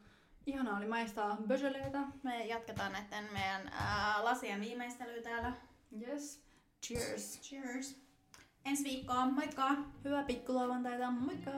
Ihanaa 0.48 0.76
oli 0.76 0.86
maistaa 0.86 1.36
böjeleitä. 1.46 1.98
Me 2.22 2.46
jatketaan 2.46 2.92
näiden 2.92 3.32
meidän 3.32 3.68
ää, 3.72 4.24
lasien 4.24 4.60
viimeistelyä 4.60 5.22
täällä. 5.22 5.52
Yes. 6.00 6.42
Cheers. 6.86 7.40
Cheers. 7.40 7.96
Ensi 8.64 8.84
viikkoon, 8.84 9.34
moikka! 9.34 9.68
Hyvää 10.04 10.22
pikkulauantaita, 10.22 11.10
moikka! 11.10 11.50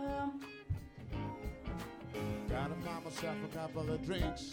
Gotta 2.49 2.75
find 2.83 3.05
myself 3.05 3.45
a 3.45 3.49
couple 3.49 3.95
of 3.95 4.03
drinks. 4.07 4.53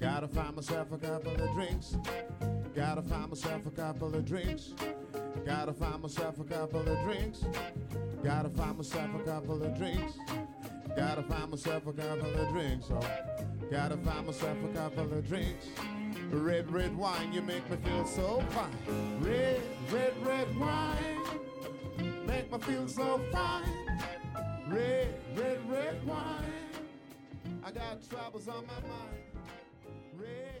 Gotta 0.00 0.28
find 0.28 0.54
myself 0.56 0.92
a 0.92 0.98
couple 0.98 1.44
of 1.44 1.54
drinks. 1.54 1.96
Gotta 2.74 3.02
find 3.02 3.28
myself 3.30 3.66
a 3.66 3.70
couple 3.70 4.18
of 4.18 4.24
drinks. 4.24 4.74
Gotta 5.44 5.72
find 5.72 6.02
myself 6.02 6.40
a 6.40 6.44
couple 6.44 6.92
of 6.92 7.04
drinks. 7.04 7.44
Gotta 8.24 8.48
find 8.48 8.78
myself 8.78 9.14
a 9.14 9.24
couple 9.24 9.62
of 9.62 9.78
drinks. 9.78 10.18
Gotta 10.96 11.22
find 11.22 11.50
myself 11.50 11.86
a 11.86 11.92
couple 11.92 12.40
of 12.40 12.48
drinks. 12.52 12.90
Oh. 12.90 13.47
Gotta 13.70 13.98
find 13.98 14.26
myself 14.26 14.56
a 14.64 14.68
couple 14.68 15.12
of 15.12 15.28
drinks. 15.28 15.66
Red, 16.30 16.70
red 16.72 16.96
wine, 16.96 17.34
you 17.34 17.42
make 17.42 17.68
me 17.70 17.76
feel 17.76 18.06
so 18.06 18.42
fine. 18.48 19.20
Red, 19.20 19.60
red, 19.92 20.14
red 20.26 20.58
wine, 20.58 21.22
make 22.26 22.50
me 22.50 22.58
feel 22.60 22.88
so 22.88 23.20
fine. 23.30 23.64
Red, 24.68 25.14
red, 25.36 25.58
red 25.70 26.06
wine, 26.06 26.52
I 27.62 27.70
got 27.70 28.08
troubles 28.08 28.48
on 28.48 28.64
my 28.66 28.88
mind. 28.88 29.22
Red, 30.16 30.57